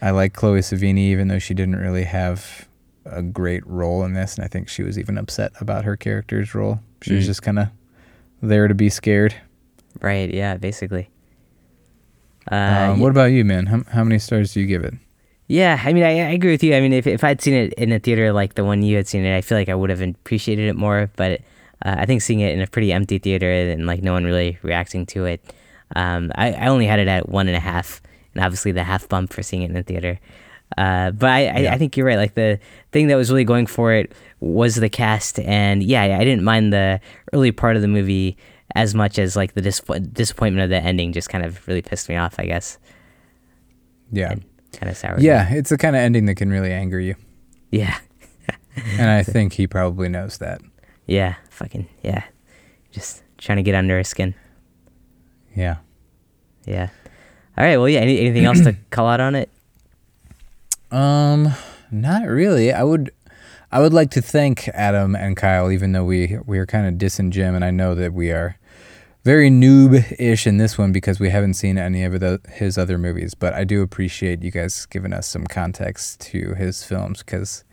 [0.00, 2.68] I like Chloe Sevigny, even though she didn't really have
[3.04, 6.54] a great role in this, and I think she was even upset about her character's
[6.54, 6.80] role.
[7.02, 7.26] She was Mm.
[7.28, 7.68] just kind of
[8.42, 9.34] there to be scared.
[10.00, 10.32] Right.
[10.32, 10.56] Yeah.
[10.56, 11.08] Basically.
[12.50, 13.66] Uh, um, what about you, man?
[13.66, 14.94] How, how many stars do you give it?
[15.52, 16.74] Yeah, I mean, I, I agree with you.
[16.74, 19.06] I mean, if if I'd seen it in a theater like the one you had
[19.06, 21.10] seen it, I feel like I would have appreciated it more.
[21.14, 21.42] But
[21.84, 24.58] uh, I think seeing it in a pretty empty theater and like no one really
[24.62, 25.44] reacting to it,
[25.94, 28.00] um, I, I only had it at one and a half,
[28.34, 30.18] and obviously the half bump for seeing it in the theater.
[30.78, 31.74] Uh, but I, I, Yeah.
[31.74, 32.16] I think you're right.
[32.16, 32.58] Like the
[32.90, 36.72] thing that was really going for it was the cast, and yeah, I didn't mind
[36.72, 36.98] the
[37.34, 38.38] early part of the movie
[38.74, 42.08] as much as like the disappoint- disappointment of the ending just kind of really pissed
[42.08, 42.36] me off.
[42.38, 42.78] I guess
[44.10, 44.36] Yeah.
[44.72, 45.18] Kind of sour.
[45.18, 47.14] Yeah, it's the kind of ending that can really anger you.
[47.70, 47.98] yeah.
[48.98, 50.62] And I think he probably knows that.
[51.06, 52.24] Yeah, fucking yeah.
[52.90, 54.34] Just trying to get under his skin.
[55.54, 55.76] Yeah.
[56.64, 56.88] Yeah.
[57.58, 57.76] All right.
[57.76, 58.00] Well, yeah.
[58.00, 59.50] Any, anything else to call out on it?
[60.90, 61.48] Um,
[61.90, 62.72] not really.
[62.72, 63.10] I would,
[63.70, 66.94] I would like to thank Adam and Kyle, even though we we are kind of
[66.94, 68.56] dissing Jim, and I know that we are
[69.24, 73.34] very noob-ish in this one because we haven't seen any of the, his other movies.
[73.34, 77.64] But I do appreciate you guys giving us some context to his films because,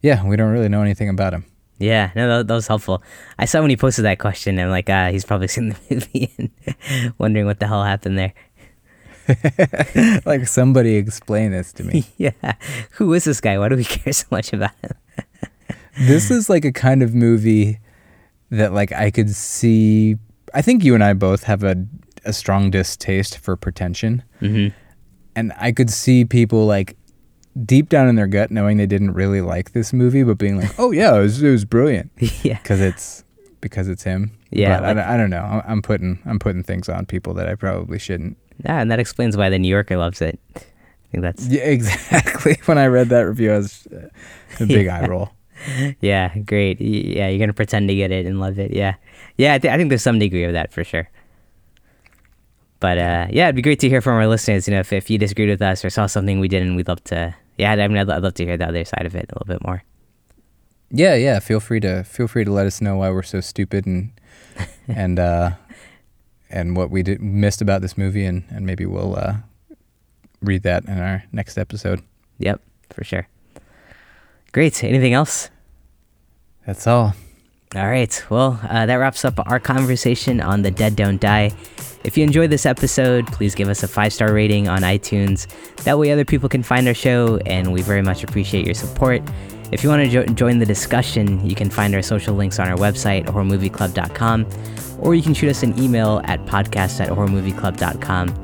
[0.00, 1.44] yeah, we don't really know anything about him.
[1.78, 2.12] Yeah.
[2.14, 3.02] No, that, that was helpful.
[3.38, 6.32] I saw when he posted that question, and like, uh, he's probably seen the movie
[6.38, 8.32] and wondering what the hell happened there.
[10.24, 12.04] like somebody explain this to me.
[12.16, 12.54] yeah.
[12.92, 13.58] Who is this guy?
[13.58, 14.92] Why do we care so much about him?
[15.98, 17.78] this is like a kind of movie
[18.50, 20.16] that like I could see
[20.54, 21.76] I think you and I both have a
[22.24, 24.68] a strong distaste for pretension Mm-hmm.
[25.34, 26.96] and I could see people like
[27.66, 30.70] deep down in their gut knowing they didn't really like this movie but being like,
[30.78, 32.10] "Oh yeah, it was, it was brilliant."
[32.42, 32.58] yeah.
[32.58, 33.24] Cuz it's
[33.60, 34.32] because it's him.
[34.50, 35.42] Yeah, But I like- don't- I, don't know.
[35.44, 38.36] I'm- I'm putting I'm putting things on people that I probably shouldn't.
[38.64, 40.38] Yeah, and that explains why the New Yorker loves it.
[40.56, 40.60] I
[41.10, 42.56] think that's Yeah, exactly.
[42.66, 44.08] When I read that review, I was uh,
[44.60, 45.30] a big eye roll.
[46.00, 46.80] yeah, great.
[46.80, 48.72] Yeah, you're gonna pretend to get it and love it.
[48.72, 48.94] Yeah,
[49.36, 49.54] yeah.
[49.54, 51.08] I, th- I think there's some degree of that for sure.
[52.80, 54.66] But uh, yeah, it'd be great to hear from our listeners.
[54.66, 56.88] You know, if, if you disagreed with us or saw something we did, and we'd
[56.88, 57.34] love to.
[57.56, 59.46] Yeah, I mean, I'd, I'd love to hear the other side of it a little
[59.46, 59.84] bit more.
[60.90, 61.38] Yeah, yeah.
[61.38, 64.10] Feel free to feel free to let us know why we're so stupid and
[64.88, 65.52] and uh,
[66.50, 69.36] and what we did, missed about this movie, and and maybe we'll uh,
[70.40, 72.02] read that in our next episode.
[72.38, 72.60] Yep,
[72.90, 73.28] for sure.
[74.52, 74.82] Great.
[74.82, 75.50] Anything else?
[76.66, 77.14] That's all.
[77.74, 78.22] All right.
[78.28, 81.50] Well, uh, that wraps up our conversation on The Dead Don't Die.
[82.04, 85.46] If you enjoyed this episode, please give us a five star rating on iTunes.
[85.84, 89.22] That way, other people can find our show, and we very much appreciate your support.
[89.70, 92.68] If you want to jo- join the discussion, you can find our social links on
[92.68, 94.46] our website, horrormovieclub.com,
[95.00, 98.42] or you can shoot us an email at podcast at horrormovieclub.com.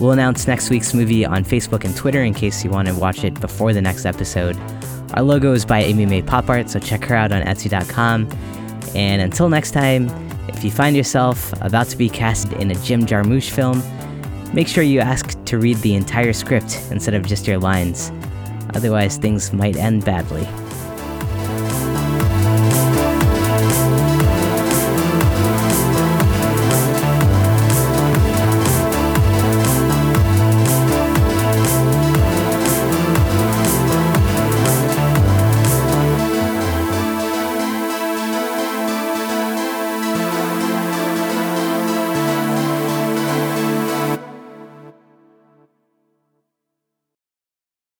[0.00, 3.24] We'll announce next week's movie on Facebook and Twitter in case you want to watch
[3.24, 4.56] it before the next episode.
[5.12, 8.26] Our logo is by Amy May Pop Art, so check her out on Etsy.com.
[8.94, 10.08] And until next time,
[10.48, 13.82] if you find yourself about to be cast in a Jim Jarmusch film,
[14.52, 18.10] make sure you ask to read the entire script instead of just your lines.
[18.74, 20.46] Otherwise, things might end badly.